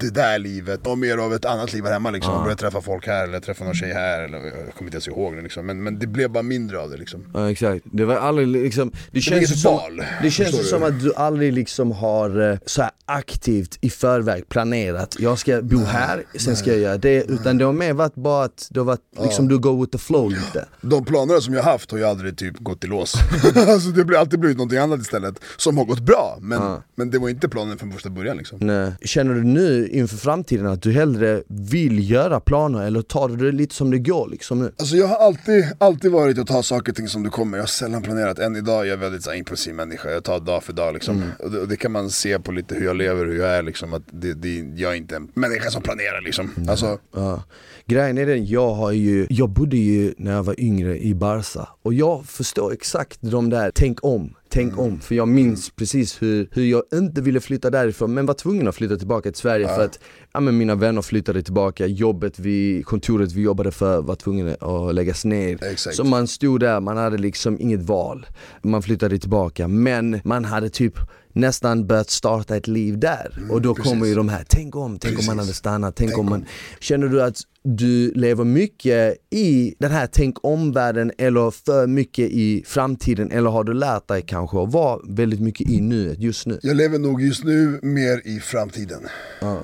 [0.00, 2.32] det där livet och mer av ett annat liv här hemma liksom.
[2.32, 5.08] Jag började träffa folk här eller träffa någon tjej här eller jag kommer inte ens
[5.08, 5.66] ihåg det liksom.
[5.66, 7.24] Men, men det blev bara mindre av det liksom.
[7.34, 10.80] Ja exakt, det var aldrig liksom Det var känns, som, val, det känns förstår som
[10.80, 10.86] du?
[10.86, 16.24] att du aldrig liksom har eh, så aktivt i förväg planerat Jag ska bo här,
[16.38, 19.00] sen ska jag göra det Utan det har mer varit bara att det har varit
[19.22, 22.38] liksom du go with the flow lite De planerna som jag haft har ju aldrig
[22.38, 23.14] typ gått i lås.
[23.68, 25.40] alltså det har alltid blivit någonting annat istället.
[25.56, 26.62] Som har gått bra, men,
[26.94, 28.58] men det var inte planen från första början liksom.
[28.60, 28.92] Nej.
[29.00, 33.56] Känner du nu inför framtiden att du hellre vill göra planer eller tar du det
[33.56, 34.72] lite som det går liksom nu?
[34.78, 37.62] Alltså jag har alltid, alltid varit att ta saker och ting som det kommer, jag
[37.62, 38.38] har sällan planerat.
[38.38, 41.22] Än idag är jag väldigt så här, impulsiv människa, jag tar dag för dag liksom.
[41.38, 43.62] Och, det, och det kan man se på lite hur jag lever, hur jag är
[43.62, 43.94] liksom.
[43.94, 46.50] Att det, det, jag är inte en människa som planerar liksom.
[46.68, 47.42] Alltså, Ja.
[47.88, 51.68] Grejen är den, jag har ju, jag bodde ju när jag var yngre i Barca
[51.82, 55.00] och jag förstår exakt de där, tänk om, tänk om.
[55.00, 58.74] För jag minns precis hur, hur jag inte ville flytta därifrån men var tvungen att
[58.74, 59.98] flytta tillbaka till Sverige för att
[60.32, 64.94] ja, men mina vänner flyttade tillbaka, jobbet vi, kontoret vi jobbade för var tvungen att
[64.94, 65.64] läggas ner.
[65.64, 65.96] Exakt.
[65.96, 68.26] Så man stod där, man hade liksom inget val.
[68.62, 70.98] Man flyttade tillbaka men man hade typ
[71.32, 73.38] nästan börjat starta ett liv där.
[73.50, 76.26] och då kommer ju de här, tänk om, tänk om man hade stannat, tänk, om
[76.26, 76.44] man...
[76.80, 77.36] Känner du att
[77.68, 83.64] du lever mycket i den här tänk om-världen eller för mycket i framtiden eller har
[83.64, 86.58] du lärt dig kanske att vara väldigt mycket i nuet just nu?
[86.62, 89.00] Jag lever nog just nu mer i framtiden,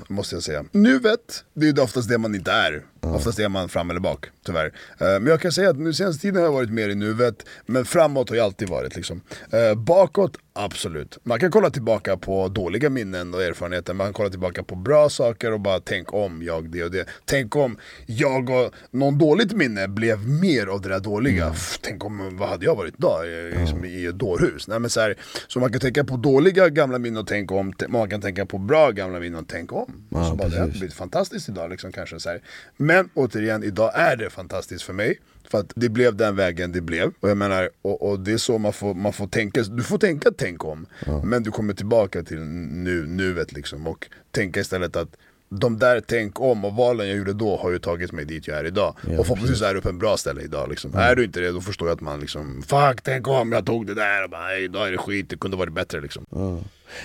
[0.07, 0.65] måste jag säga.
[0.71, 2.83] Nuet, det är oftast det man inte är.
[3.01, 4.65] Oftast är man fram eller bak, tyvärr.
[4.99, 7.45] Eh, Men jag kan säga att nu senaste tiden har jag varit mer i nuet,
[7.65, 8.95] men framåt har jag alltid varit.
[8.95, 9.21] Liksom.
[9.51, 11.17] Eh, Bakåt, absolut.
[11.23, 15.09] Man kan kolla tillbaka på dåliga minnen och erfarenheter, man kan kolla tillbaka på bra
[15.09, 17.07] saker och bara tänk om jag det och det.
[17.25, 21.49] Tänk om jag och någon dåligt minne blev mer av det där dåliga.
[21.49, 23.21] Pff, Tänk om, vad hade jag varit då?
[23.25, 24.67] I- Liksom, I ett dårhus.
[24.67, 25.15] Nej, men så, här,
[25.47, 28.57] så man kan tänka på dåliga gamla minnen och tänka om, man kan tänka på
[28.57, 30.05] bra gamla minnen och tänka om.
[30.09, 30.73] Ja, så bara, det precis.
[30.79, 32.19] blivit fantastiskt idag liksom, kanske.
[32.19, 32.41] Så här.
[32.77, 35.19] Men återigen, idag är det fantastiskt för mig.
[35.49, 37.11] För att det blev den vägen det blev.
[37.19, 39.61] Och jag menar, och, och det är så man får, man får tänka.
[39.63, 40.85] Du får tänka tänk om.
[41.23, 43.87] Men du kommer tillbaka till nu, nuet liksom.
[43.87, 45.15] Och tänka istället att
[45.59, 48.57] de där tänk om och valen jag gjorde då har ju tagit mig dit jag
[48.59, 48.95] är idag.
[49.17, 50.95] och förhoppningsvis är du på en bra ställe idag liksom.
[50.95, 53.87] Är du inte det, då förstår jag att man liksom Fuck, tänk om jag tog
[53.87, 56.25] det där och bara "Nej, idag är det skit, det kunde varit bättre liksom.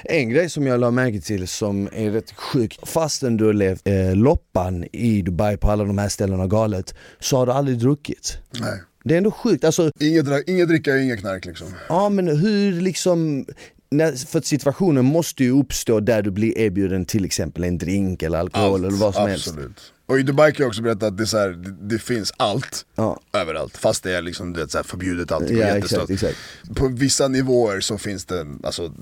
[0.04, 3.82] En grej som jag la märke till som är rätt sjuk, fastän du har levt
[3.88, 8.38] eh, loppan i Dubai på alla de här ställena galet, så har du aldrig druckit.
[8.60, 8.80] Nej.
[9.04, 11.66] Det är ändå sjukt, alltså Inget, inget dricka, inget knark liksom.
[11.88, 13.46] Ja men hur liksom,
[13.90, 18.38] när, för situationen måste ju uppstå där du blir erbjuden till exempel en drink eller
[18.38, 19.48] alkohol eller vad som helst.
[19.48, 19.92] absolut.
[20.06, 22.86] Och i Dubai kan jag också berätta att det, är här, det, det finns allt
[22.96, 23.20] Ja.
[23.32, 23.76] överallt.
[23.76, 26.36] Fast det är liksom, det är så här förbjudet allting Ja exakt, exakt.
[26.74, 28.92] På vissa nivåer så finns det alltså,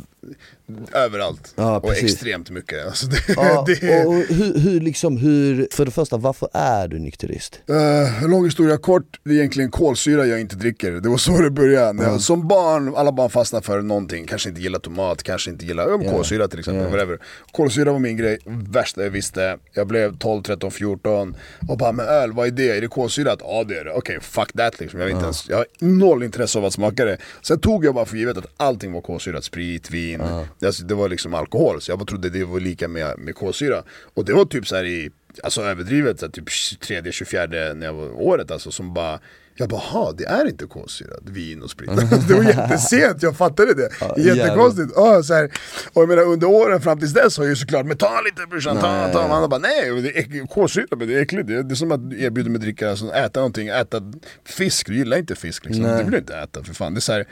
[0.93, 1.53] överallt.
[1.57, 2.87] Ja, och extremt mycket.
[2.87, 6.99] Alltså det, Ja, det och hur, hur liksom, hur, för det första varför är du
[6.99, 7.61] nykterist?
[7.69, 10.93] Eh, lång historia kort, det är egentligen kolsyra jag inte dricker.
[10.93, 12.03] Det var så det började.
[12.03, 14.27] Jag, som barn, alla barn fastnar för någonting.
[14.27, 16.91] Kanske inte gillar tomat, kanske inte gillar um, kolsyra till exempel.
[16.91, 17.19] Whatever.
[17.53, 19.59] Kolsyra var min grej, värsta jag visste.
[19.73, 21.37] Jag blev 12, 13, 14
[21.69, 22.77] och bara men öl, vad är det?
[22.77, 23.39] Är det kolsyrat?
[23.43, 23.93] Ja det är det.
[23.93, 25.01] Okej, fuck that liksom.
[25.01, 27.19] Jag, har inte ens, jag har noll intresse av att smaka det.
[27.43, 29.45] Sen tog jag bara för givet att allting var kolsyrat.
[29.45, 30.23] Sprit, vin.
[30.65, 31.81] Alltså, det var liksom alkohol.
[31.81, 33.83] Så jag trodde det var lika med, med kolsyra.
[34.15, 35.11] Och det var typ så här i
[35.43, 39.21] Alltså överdrivet, så här, typ 23, 24 när jag var året alltså som bara
[39.59, 41.91] jag bara, ha det är inte kolsyrat vin och sprit.
[42.29, 43.89] det var jättesent, jag fattade det.
[44.17, 44.93] Jättekonstigt.
[44.97, 45.51] Ja, så här.
[45.93, 48.47] Och jag menar under åren fram tills dess har jag ju såklart, men ta lite
[48.51, 49.29] brorsan, ta, ta.
[49.29, 51.49] Man bara, nej det är men det är äckligt.
[51.49, 54.13] Det är, det är som att erbjuda mig dricka, alltså, äta någonting, äta
[54.45, 54.87] fisk.
[54.87, 55.85] Du gillar inte fisk liksom.
[55.85, 56.95] Det vill du inte äta för fan.
[56.95, 57.27] Det är så här,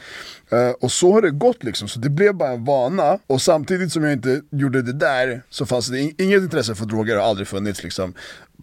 [0.50, 3.18] eh, och så har det gått liksom, så det blev bara en vana.
[3.26, 6.84] Och samtidigt som jag inte gjorde det där så fanns det in- inget intresse för
[6.84, 8.14] droger, har aldrig funnits liksom.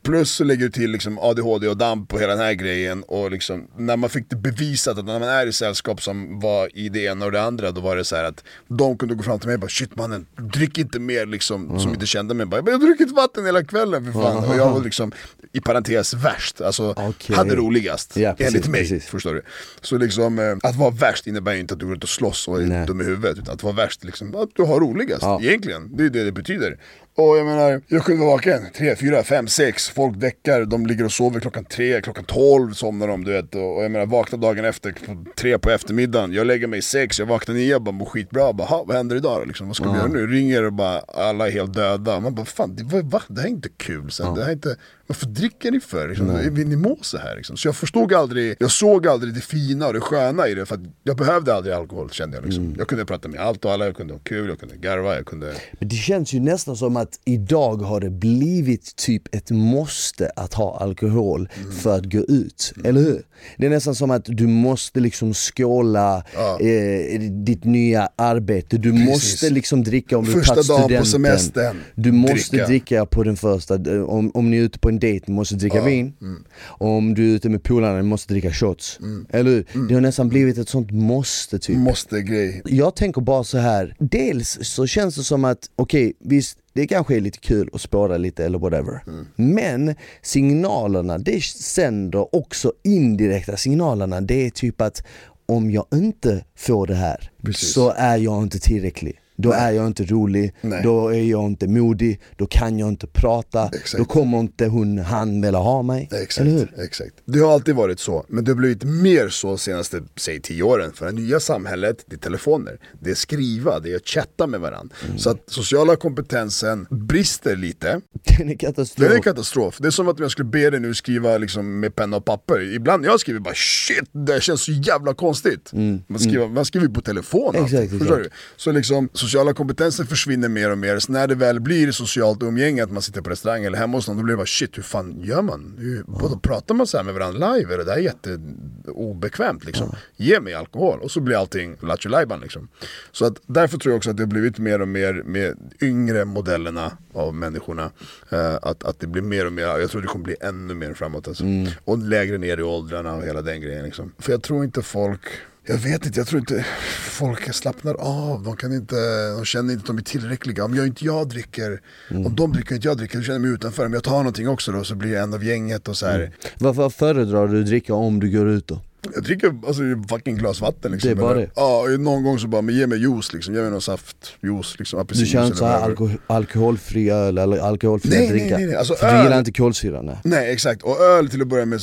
[0.03, 3.31] Plus så lägger du till liksom ADHD och damp och hela den här grejen och
[3.31, 6.89] liksom när man fick det bevisat att när man är i sällskap som var i
[6.89, 9.47] det ena och det andra då var det så att de kunde gå fram till
[9.47, 11.79] mig och bara shit mannen, drick inte mer liksom, Mm.
[11.79, 12.45] som inte kände mig.
[12.45, 14.37] Bara, jag har druckit vatten hela kvällen för fan.
[14.49, 15.11] Och jag var liksom
[15.53, 17.35] i parentes värst, alltså Okej.
[17.35, 18.17] hade roligast.
[18.17, 19.05] Ja, precis, enligt mig, precis.
[19.05, 19.41] förstår du.
[19.81, 22.47] Så liksom eh, att vara värst innebär ju inte att du går ut och slåss
[22.47, 22.85] och är Nej.
[22.87, 23.37] dum i huvudet.
[23.37, 25.41] Utan att vara värst, liksom, att du har roligast Ja.
[25.41, 25.97] egentligen.
[25.97, 26.77] Det är det det betyder.
[27.15, 31.05] Och jag menar, jag kunde vara vaken 3, 4, 5, 6, folk däckar, de ligger
[31.05, 33.55] och sover klockan 3, klockan 12 somnar de du vet.
[33.55, 34.95] Och jag menar, vaknar dagen efter,
[35.37, 38.67] 3 på eftermiddagen, jag lägger mig 6, jag vaknar 9, jag bara mår skitbra, bara,
[38.67, 39.45] "Ha, vad händer idag då?
[39.45, 40.27] Liksom, vad ska vi göra nu?
[40.27, 42.19] Ringer och bara, alla är helt döda.
[42.19, 43.21] Man bara, fan, det, va?
[43.27, 44.11] det här är inte kul.
[44.11, 44.75] Så det här är inte,
[45.11, 46.07] varför dricker ni för?
[46.09, 47.35] Liksom, vill ni må så här?
[47.35, 47.57] Liksom?
[47.57, 50.75] Så jag förstod aldrig, jag såg aldrig det fina och det sköna i det, för
[50.75, 52.45] att jag behövde aldrig alkohol kände jag.
[52.45, 52.75] Liksom.
[52.77, 55.25] Jag kunde prata med allt och alla, jag kunde ha kul, jag kunde garva, jag
[55.25, 55.53] kunde...
[55.79, 60.53] Men det känns ju nästan som att idag har det blivit typ ett måste att
[60.53, 61.49] ha alkohol
[61.81, 63.21] för att gå ut, eller hur?
[63.57, 66.23] Det är nästan som att du måste liksom skåla
[66.59, 71.05] eh, ditt nya arbete, du måste liksom dricka om du Första tagit dagen på studenten.
[71.39, 72.67] semestern, Du måste dricka.
[72.67, 73.05] dricka.
[73.05, 76.13] på den första, om, om ni är ute på en dejt, du måste dricka vin.
[76.21, 76.43] Mm.
[76.65, 78.99] Om du är ute med polarna, måste dricka shots.
[79.29, 79.65] Eller hur?
[79.73, 79.87] Mm.
[79.87, 81.77] Det har nästan blivit ett sånt måste typ.
[81.77, 82.61] Måste-grej.
[82.65, 83.95] Jag tänker bara så här.
[83.99, 88.17] dels så känns det som att, okej visst det kanske är lite kul att spåra
[88.17, 89.03] lite eller whatever.
[89.35, 94.21] Men signalerna det sänder också indirekta signalerna.
[94.21, 95.03] Det är typ att
[95.45, 97.73] om jag inte får det här Precis.
[97.73, 99.20] så är jag inte tillräcklig.
[99.41, 100.83] Då är jag inte rolig, Nej.
[100.83, 103.97] då är jag inte modig, då kan jag inte prata, Exakt.
[103.97, 106.09] då kommer inte hon, han vilja ha mig.
[106.11, 106.83] Exakt, Eller hur?
[106.83, 107.13] exakt.
[107.25, 110.91] Det har alltid varit så, men det har blivit mer så senaste, säg tio åren.
[110.93, 114.59] För det nya samhället, det är telefoner, det är skriva, det är att chatta med
[114.59, 114.95] varandra.
[115.05, 115.17] Mm.
[115.17, 118.01] Så att sociala kompetensen brister lite.
[118.37, 119.07] Den är katastrof.
[119.07, 119.77] Det är en katastrof.
[119.79, 122.73] Det är som att jag skulle be dig nu skriva liksom med penna och papper.
[122.75, 125.71] Ibland jag skriver bara shit, det känns så jävla konstigt.
[126.07, 127.65] Man, skriver, man skriver på telefon Mm.
[127.65, 128.29] Exakt, exakt.
[128.57, 130.99] Så liksom sociala kompetensen försvinner mer och mer.
[130.99, 134.07] Så när det väl blir socialt umgänge, att man sitter på restaurang eller hemma hos
[134.07, 135.75] någon, då blir det bara shit, hur fan gör man?
[135.79, 137.83] Hur, vadå, pratar man så här med varandra live?
[137.83, 139.95] Det här är jätteobekvämt liksom.
[140.15, 142.09] Ge mig alkohol och så blir allting lattjo
[142.41, 142.67] liksom.
[143.11, 146.25] Så att därför tror jag också att det har blivit mer och mer med yngre
[146.25, 147.91] modellerna av människorna.
[148.29, 150.93] Eh, att, att det blir mer och mer, jag tror det kommer bli ännu mer
[150.93, 151.43] framåt alltså.
[151.85, 154.11] Och lägre ner i åldrarna och hela den grejen liksom.
[154.19, 155.21] För jag tror inte folk
[155.65, 156.65] jag vet inte, jag tror inte
[157.09, 158.43] folk slappnar av.
[158.43, 158.95] De, kan inte,
[159.37, 160.65] de känner inte att de är tillräckliga.
[160.65, 163.51] Om jag inte jag dricker, om de dricker inte jag dricker, då känner jag mig
[163.51, 163.85] utanför.
[163.85, 166.31] Om jag tar någonting också då så blir jag en av gänget och så här.
[166.57, 168.81] Varför föredrar du att dricka om du går ut då?
[169.13, 171.07] Jag dricker alltså fucking glas vatten liksom.
[171.07, 171.49] Det är bara det?
[171.55, 173.55] Ja, någon gång så bara, men ge mig juice liksom.
[173.55, 176.03] Ge mig någon saft, juice liksom, Du apelsinjuice kör inte så eller här vad det
[176.03, 176.07] är.
[176.07, 178.57] alko alkoholfri öl eller alkoholfri Nej, nej, dricka?
[178.57, 178.75] nej, nej.
[178.75, 180.01] Alltså, För du öl- gillar inte kolsyra?
[180.01, 180.15] Nej.
[180.23, 181.79] Nej exakt, och öl till att börja med,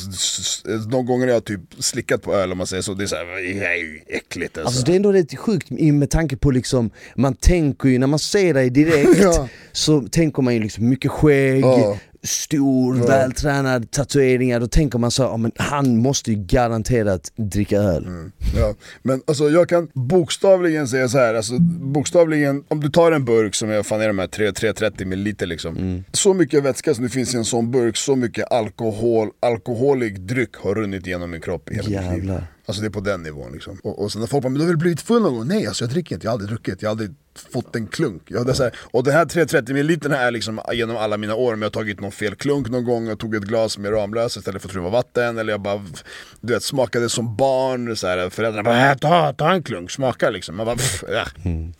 [0.91, 3.25] de gånger jag typ slickat på öl om man säger så, det är såhär,
[3.59, 4.67] det är ju äckligt alltså.
[4.67, 8.19] Alltså det är ändå rätt sjukt med tanke på liksom, man tänker ju när man
[8.19, 9.47] ser dig direkt Ja.
[9.71, 11.97] så tänker man ju liksom mycket skägg, Ja.
[12.23, 18.07] Stor, vältränad, tatueringar, då tänker man så ja, men han måste ju garanterat dricka öl.
[18.55, 23.25] Ja, men alltså jag kan bokstavligen säga så här, alltså bokstavligen, om du tar en
[23.25, 25.77] burk som är, fan är de här 3, 330 ml liksom.
[25.77, 26.03] Mm.
[26.11, 30.55] Så mycket vätska som det finns i en sån burk, så mycket alkohol, alkoholig dryck
[30.55, 32.33] har runnit igenom min kropp i hela mitt liv.
[32.69, 33.77] Alltså det är på den nivån liksom.
[33.83, 35.47] Och, och sen när folk bara, men du har väl blivit full någon gång?
[35.47, 37.11] Nej alltså jag dricker inte, jag har aldrig druckit, jag har aldrig
[37.53, 38.21] fått en klunk.
[38.27, 41.61] Jag, det här, och den här 330 ml är liksom genom alla mina år, om
[41.61, 44.61] jag har tagit någon fel klunk någon gång, jag tog ett glas med Ramlös istället
[44.61, 45.81] för att det var vatten, eller jag bara
[46.41, 50.29] du vet, smakade som barn, så här, föräldrarna bara "Äh, ta, ta en klunk, smaka
[50.29, 50.55] liksom.
[50.57, 51.25] Man bara, pff, ja.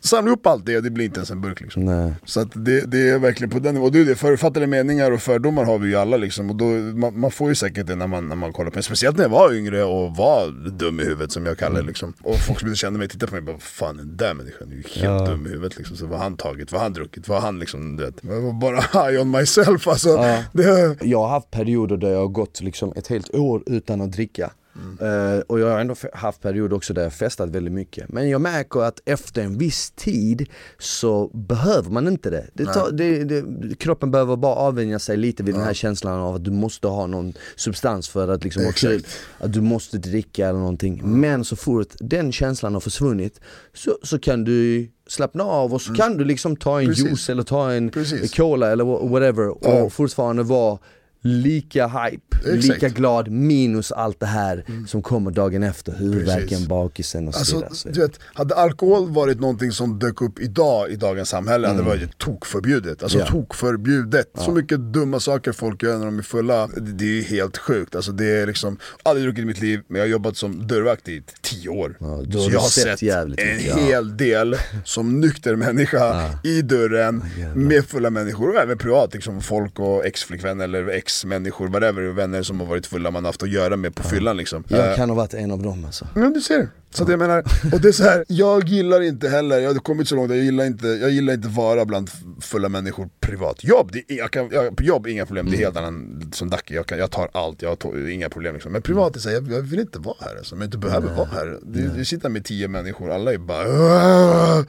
[0.00, 1.84] Samla upp allt det det blir inte ens en burk liksom.
[1.84, 2.12] Nej.
[2.24, 3.86] Så att det, det är verkligen på den nivån.
[3.86, 6.50] Och det är det, förutfattade meningar och fördomar har vi ju alla liksom.
[6.50, 8.82] Och då, man, man får ju säkert det när man, när man kollar på en.
[8.82, 12.12] Speciellt när jag var yngre och var dum i huvudet som jag kallar det liksom.
[12.22, 14.72] Och folk som inte kände mig tittade på mig och bara Fan den där människan
[14.72, 15.96] är ju helt dum i huvudet liksom.
[15.96, 16.72] Så vad har han tagit?
[16.72, 17.28] Vad har han druckit?
[17.28, 18.14] Vad har han liksom, du vet.
[18.20, 20.08] Jag var bara high on myself alltså.
[20.08, 20.44] Ja.
[20.52, 24.12] Det, Jag har haft perioder där jag har gått liksom ett helt år utan att
[24.12, 24.50] dricka.
[25.00, 28.08] Eh, och jag har ändå haft perioder också där jag festat väldigt mycket.
[28.08, 32.46] Men jag märker att efter en viss tid så behöver man inte det.
[32.54, 33.44] det, tar, det, det
[33.78, 37.06] kroppen behöver bara avvänja sig lite vid den här känslan av att du måste ha
[37.06, 39.06] någon substans för att liksom vara kul.
[39.38, 41.00] Att du måste dricka eller någonting.
[41.04, 43.40] Men så fort den känslan har försvunnit
[43.74, 47.04] så, så kan du slappna av och så kan du liksom ta en Precis.
[47.04, 48.34] juice eller ta en Precis.
[48.34, 49.90] cola eller wha- whatever och Ja.
[49.90, 50.78] fortfarande vara
[51.22, 52.64] lika hype, Exakt.
[52.64, 57.56] lika glad minus allt det här som kommer dagen efter, huvudvärken, bakisen och så Alltså,
[57.88, 57.92] vidare.
[57.94, 61.84] Du vet, hade alkohol varit någonting som dök upp idag i dagens samhälle hade det
[61.86, 61.98] Mm.
[61.98, 63.02] varit tokförbjudet.
[63.02, 63.26] Alltså Ja.
[63.26, 64.30] tokförbjudet.
[64.38, 67.94] Så mycket dumma saker folk gör när de är fulla, det, det är helt sjukt.
[67.96, 71.08] Alltså, det är liksom, aldrig druckit i mitt liv, men jag har jobbat som dörrvakt
[71.08, 71.96] i tio år.
[72.00, 73.76] Ja, då så jag har sett sett en mycket, ja.
[73.76, 77.24] hel del som nykter människa i dörren
[77.54, 79.14] med fulla människor och även privat.
[79.14, 83.42] Liksom, folk och ex-flickvänner eller ex-människor, whatever, vänner som har varit fulla man har haft
[83.42, 84.36] att göra med på fyllan.
[84.36, 84.64] Liksom.
[84.68, 86.06] Eh, Jag kan ha varit en av dem alltså.
[86.14, 86.68] Ja du ser.
[86.92, 89.80] Så att jag menar, och det är så här, jag gillar inte heller, jag har
[89.80, 93.64] kommit så långt, jag gillar inte, jag gillar inte vara bland fulla människor privat.
[93.64, 96.86] Jobb, det, jag kan, jag, jobb inga problem, det är helt annan som Dacke, jag,
[96.86, 98.72] kan, jag tar allt, jag har inga problem liksom.
[98.72, 100.78] Men privat är så här, jag, jag vill inte vara här alltså, men jag inte
[100.78, 101.58] behöver vara här.
[101.62, 104.62] Det, det sitter med tio människor, alla är bara "Åh!"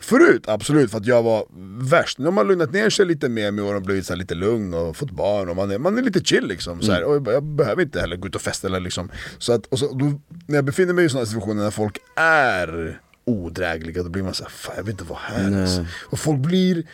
[0.00, 1.46] Förut, absolut, för att jag var
[1.90, 2.18] värst.
[2.18, 4.34] Nu har man lugnat ner sig lite mer med åren och blivit så här lite
[4.34, 6.82] lugn och fått barn och man är, man är lite chill liksom.
[6.82, 9.10] Så här, och jag, jag behöver inte heller gå ut och festa eller liksom.
[9.38, 13.00] Så att, och så, då, när jag befinner mig i sådana situationer när folk är
[13.24, 15.86] odrägliga, då blir man såhär, fan jag vill inte vara här alltså.
[15.92, 16.84] Och folk blir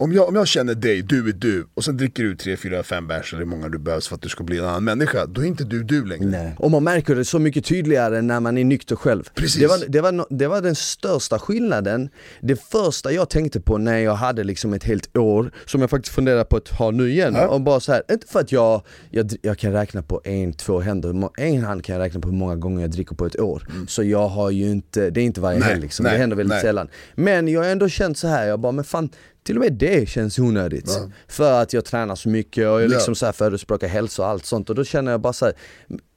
[0.00, 2.82] om jag, om jag känner dig, du är du, och sen dricker du 3, 4,
[2.82, 5.26] 5 bärs eller hur många du behövs för att du ska bli en annan människa,
[5.26, 6.26] då är inte du du längre.
[6.30, 6.54] Nej.
[6.58, 9.24] Och man märker det så mycket tydligare när man är nykter själv.
[9.34, 9.60] Precis.
[9.60, 12.08] Det var, det, var, det var den största skillnaden.
[12.40, 16.14] Det första jag tänkte på när jag hade liksom ett helt år, som jag faktiskt
[16.14, 17.48] funderar på att ha nu igen, Ja.
[17.48, 20.80] och bara så här, inte för att jag, jag, jag kan räkna på en, två
[20.80, 23.66] händer, en hand kan jag räkna på hur många gånger jag dricker på ett år.
[23.88, 26.36] Så jag har ju inte, det är inte varje Nej, helg liksom, nej, det händer
[26.36, 26.62] väldigt nej.
[26.62, 26.88] sällan.
[27.14, 29.08] Men jag har ändå känt så här, jag bara men fan
[29.42, 30.90] till och med det känns onödigt.
[31.28, 34.46] För att jag tränar så mycket och jag liksom så här förespråkar hälsa och allt
[34.46, 35.54] sånt och då känner jag bara så här,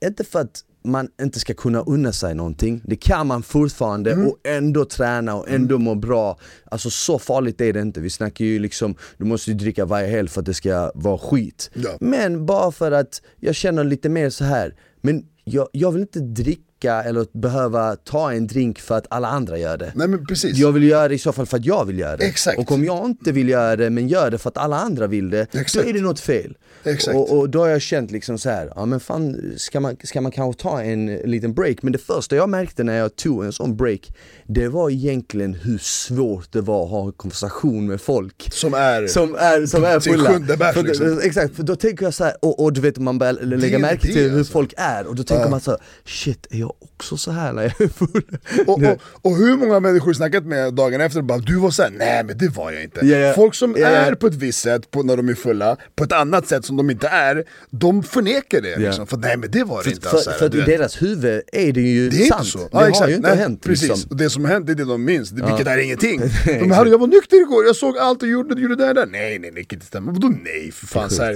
[0.05, 4.27] inte för att man inte ska kunna unna sig någonting, det kan man fortfarande Mm.
[4.27, 6.39] och ändå träna och ändå må bra.
[6.65, 10.07] Alltså så farligt är det inte, vi snackar ju liksom, du måste ju dricka varje
[10.07, 11.71] helg för att det ska vara skit.
[11.73, 11.89] Ja.
[11.99, 16.19] Men bara för att jag känner lite mer så här men jag, jag vill inte
[16.19, 19.91] dricka eller behöva ta en drink för att alla andra gör det.
[19.95, 20.57] Nej men precis.
[20.57, 22.25] Jag vill göra det i så fall för att jag vill göra det.
[22.25, 22.59] Exakt.
[22.59, 25.29] Och om jag inte vill göra det men gör det för att alla andra vill
[25.29, 25.73] det, Exakt.
[25.73, 26.57] då är det något fel.
[26.83, 27.17] Exakt.
[27.17, 30.21] Och, och då har jag känt liksom så här, ja men fan ska man, ska
[30.21, 31.77] man kanske ta en liten break?
[31.81, 34.13] Men det första jag märkte när jag tog en sån break,
[34.47, 38.49] det var egentligen hur svårt det var att ha en konversation med folk.
[38.53, 39.07] Som är...
[39.07, 40.29] Som är, som är fulla.
[40.29, 41.19] sjunde bärs, liksom.
[41.23, 43.81] Exakt, för då tänker jag så här, och, och du vet man börjar lägga är
[43.81, 44.51] märke till hur alltså.
[44.51, 47.63] folk är och då tänker man så här, shit är jag också så här när
[47.63, 48.23] jag är full?
[48.67, 51.89] Och, och, och hur många människor snackat med dagen efter och bara du var såhär,
[51.89, 53.05] nej men det var jag inte.
[53.05, 53.33] Ja.
[53.33, 53.87] Folk som ja.
[53.87, 56.77] är på ett visst sätt på, när de är fulla, på ett annat sätt som
[56.77, 58.77] de inte är, de förnekar det.
[58.77, 60.09] Liksom, för nej men det var det inte.
[60.09, 62.39] För, alltså, för du i deras huvud är det ju det är sant.
[62.39, 62.57] inte så.
[62.57, 63.09] Det Ja, har exakt.
[63.09, 64.09] ju inte Nej, hänt Precis, liksom.
[64.09, 66.21] och det som har hänt det är det de minns, det, vilket är ingenting.
[66.45, 69.05] De här, jag var nykter igår, jag såg allt och gjorde, gjorde det där.
[69.05, 70.11] Nej, nej, det kan inte stämma.
[70.11, 71.09] Vadå nej för fan?
[71.09, 71.35] Så här.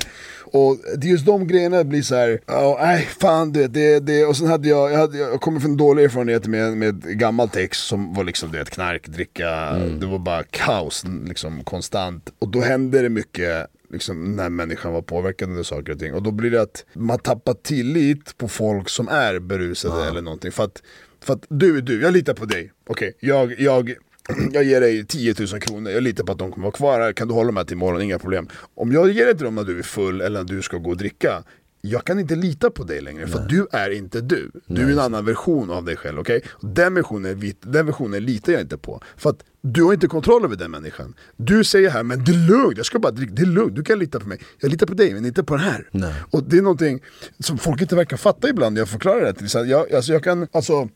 [0.52, 4.00] Och det är just de grejerna blir så här, ja, nej fan du vet, det,
[4.00, 7.56] det, och sen hade jag, jag, hade, jag kommer från dåliga erfarenheter med, med gammalt
[7.56, 12.34] ex som var liksom du vet, knark, dricka, det var bara kaos liksom konstant.
[12.40, 16.14] Och då hände det mycket liksom, när människan var påverkad av saker och ting.
[16.14, 20.52] Och då blir det att man tappar tillit på folk som är berusade eller någonting.
[20.52, 20.84] För att,
[21.24, 22.72] för att du är du, jag litar på dig.
[22.88, 23.94] Okej, jag, jag
[24.52, 27.14] jag ger dig 10 000 kronor, jag litar på att de kommer vara kvar här,
[27.14, 28.48] kan du hålla här till imorgon, inga problem.
[28.76, 30.90] Om jag ger det till dem när du är full eller när du ska gå
[30.90, 31.44] och dricka,
[31.82, 34.52] jag kan inte lita på dig längre för du är inte du.
[34.66, 36.42] Du är en annan version av dig själv, okej?
[36.50, 39.02] Och Den, versionen, den versionen litar jag inte på.
[39.18, 41.14] För att du har inte kontroll över den människan.
[41.36, 43.84] Du säger här, men det är lugnt, jag ska bara dricka, det är lugnt, du
[43.84, 44.40] kan lita på mig.
[44.60, 45.90] Jag litar på dig, men inte på den här.
[45.92, 46.14] Nej.
[46.32, 47.02] Och det är någonting
[47.40, 49.34] som folk inte verkar fatta ibland när jag förklarar det.
[49.34, 49.50] till.
[49.50, 50.90] Så att jag, alltså jag kan, alltså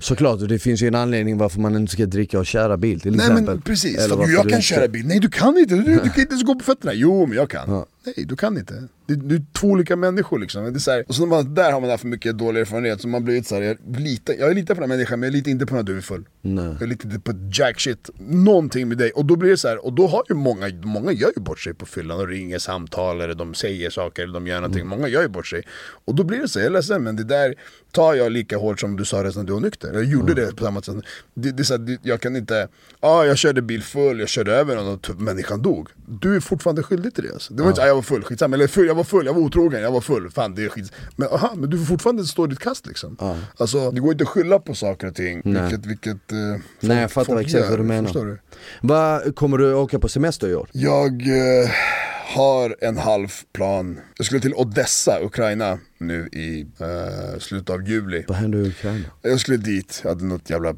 [0.00, 3.00] Såklart, och det finns ju en anledning varför man inte ska dricka och köra bil
[3.00, 3.44] till Nej exempel.
[3.44, 5.06] men precis, Eller för jag kan inte- köra bil.
[5.06, 6.92] Nej du kan inte, du, du kan inte ens gå på fötterna.
[6.94, 7.84] Jo men jag kan.
[8.06, 8.88] Nej du kan inte.
[9.06, 10.64] Det, du är två olika människor liksom.
[10.64, 13.00] Det är så här, och så man, där har man haft för mycket dålig erfarenhet,
[13.00, 15.26] så man har blivit så här, jag, litar, jag litar på den här människan men
[15.26, 16.24] jag litar inte på när du är full.
[16.42, 16.76] Nej.
[16.80, 19.10] Jag litar inte på jack shit, någonting med dig.
[19.10, 21.60] Och då blir det så här, och då har ju många, många gör ju bort
[21.60, 24.80] sig på fyllan och ringer samtal eller de säger saker eller de gör någonting.
[24.80, 24.98] Mm.
[24.98, 25.62] Många gör ju bort sig.
[26.04, 27.54] Och då blir det så, jag är ledsen men det där
[27.92, 29.92] tar jag lika hårt som du sa det när du var nykter.
[29.92, 30.44] Jag gjorde Mm.
[30.46, 30.94] det på samma sätt.
[31.34, 32.68] Det, det är så här, jag kan inte,
[33.00, 35.88] ja ah, jag körde bil full, jag körde över någon och typ, människan dog.
[36.06, 37.54] Du är fortfarande skyldig till det alltså.
[37.54, 38.56] Det var inte så, ah, jag var full, skitsamma.
[38.56, 40.30] Eller full, jag var full, jag var otrogen, jag var full.
[40.30, 40.92] Fan det är skit.
[41.16, 43.16] Men aha, men du får fortfarande stå ditt kast liksom.
[43.56, 45.42] Alltså det går inte att skylla på saker och ting.
[45.44, 45.62] Nej.
[45.62, 48.04] Vilket, vilket eh, folk, Nej jag fattar exakt gör, vad du menar.
[48.04, 48.38] Förstår
[49.24, 49.32] du?
[49.32, 50.68] Kommer du åka på semester i år?
[50.72, 51.70] Jag eh,
[52.24, 54.00] har en halv plan.
[54.16, 58.24] Jag skulle till Odessa, Ukraina nu i eh, slutet av juli.
[58.28, 59.04] Vad händer i Ukraina?
[59.22, 60.74] Jag skulle dit, jag hade något jävla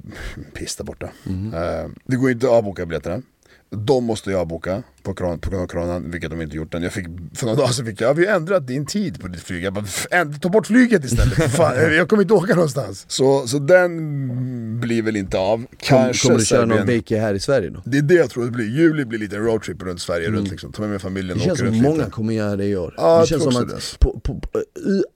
[0.54, 1.09] piss där borta.
[1.24, 1.54] Mhm.
[1.54, 3.22] Eh, det går inte att avboka biljetterna.
[3.70, 4.82] De måste jag avboka.
[5.07, 6.83] På, kron, på av coronan, vilket de inte gjort än.
[6.83, 9.41] Jag fick, för några dagar sedan fick jag, vi har ändrat din tid på ditt
[9.43, 9.64] flyg.
[9.64, 13.05] Jag bara, "F- änd- ta bort flyget istället, fan, jag kommer inte åka någonstans.
[13.09, 15.64] Så, så den blir väl inte av.
[15.78, 17.83] Kanske kommer du köra någon vecka här i Sverige då?
[17.85, 20.72] Det är det jag tror det blir, juli blir lite roadtrip runt Sverige runt liksom.
[20.72, 21.47] Ta med mig familjen Mm.
[21.47, 22.11] Det och känns åka som runt många lite.
[22.11, 22.95] kommer göra det i år.
[22.97, 24.62] Ja, det känns som att på, på, på,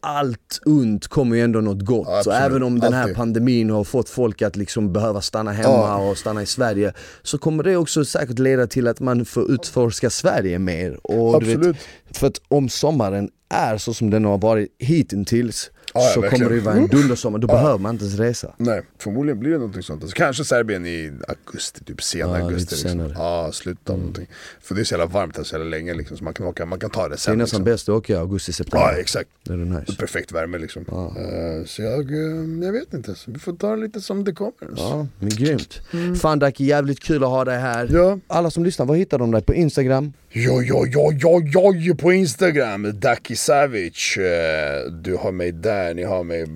[0.01, 2.07] allt ont kommer ju ändå något gott.
[2.11, 3.17] Ja, så även om den här Alltid.
[3.17, 5.97] pandemin har fått folk att liksom behöva stanna hemma Ja.
[6.11, 6.93] och stanna i Sverige
[7.23, 9.51] så kommer det också säkert leda till att man får
[9.81, 11.07] utforska Sverige mer.
[11.07, 11.77] Och du vet, Absolut.
[12.11, 16.41] för att om sommaren är så som den har varit hittills Ja, ja, så verkligen.
[16.45, 18.55] kommer det ju vara en dundersommar, då behöver man inte ens resa.
[18.57, 20.03] Nej, förmodligen blir det någonting sånt.
[20.03, 22.75] Alltså, kanske Serbien i augusti, typ sen Ja, augusti.
[22.75, 23.13] lite Liksom.
[23.17, 24.27] Ja, slutet av någonting.
[24.61, 26.67] För det är så jävla varmt här så jävla länge liksom, så man kan, åka,
[26.67, 27.39] man kan ta det Det är sen.
[27.39, 27.65] nästan Liksom.
[27.65, 28.87] bäst att åka i augusti, september.
[28.93, 29.31] Ja, exakt.
[29.43, 29.97] Det är det nice.
[29.97, 30.83] Perfekt värme liksom.
[30.91, 34.33] Eh, så jag, eh, jag vet inte, så vi får ta det lite som det
[34.33, 34.53] kommer.
[34.77, 35.81] Ja, men grymt.
[36.21, 37.85] Fan Daki, jävligt kul att ha dig här.
[37.85, 37.97] Mm.
[37.97, 38.19] Ja.
[38.27, 39.43] Alla som lyssnar, var hittar de dig?
[39.43, 40.13] På Instagram?
[40.33, 44.17] Jo, jo, jo, jo, jo, på Instagram, Daki Savic.
[44.17, 46.47] Eh, Du har mig där, ni har mig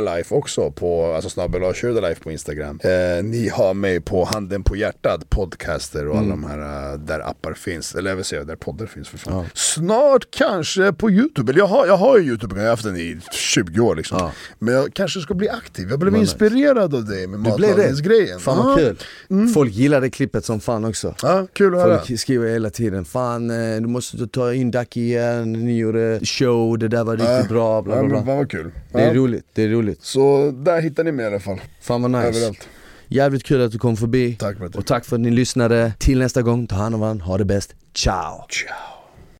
[0.00, 1.62] Life också, på, alltså snabbel
[2.00, 2.80] Life på Instagram.
[2.84, 7.20] Eh, ni har mig på Handen på hjärtat, podcaster och alla de här eh, där
[7.30, 7.94] appar finns.
[7.94, 9.46] Eller jag vill säga där poddar finns för fan.
[9.54, 12.96] Snart kanske på Youtube, eller jag har, jag har ju Youtube, jag har haft den
[12.96, 14.18] i 20 år liksom.
[14.18, 14.32] Ja.
[14.58, 18.40] Men jag kanske ska bli aktiv, jag blev Vad inspirerad av dig med matlagningsgrejen.
[18.40, 18.94] Fan vad Ja.
[19.28, 19.48] kul.
[19.54, 21.14] Folk gillade klippet som fan också.
[21.22, 21.98] Ja, kul att höra.
[22.04, 26.78] Folk skriver hela tiden, fan eh, du måste ta in Ducky igen, ni gjorde show,
[26.78, 28.18] det där var riktigt bra, bla bla bla.
[28.24, 28.70] Fan vad kul.
[28.92, 29.14] Det är Ja.
[29.14, 30.02] roligt, det är roligt.
[30.02, 31.60] Så där hittar ni mig i alla fall.
[31.80, 32.28] Fan vad nice.
[32.28, 32.68] Överallt.
[33.08, 34.36] Jävligt kul att du kom förbi.
[34.38, 34.56] Tack.
[34.74, 35.92] Och tack för att ni lyssnade.
[35.98, 37.74] Till nästa gång, ta hand om varandra, ha det bäst.
[37.94, 38.46] Ciao!
[38.50, 38.99] Ciao.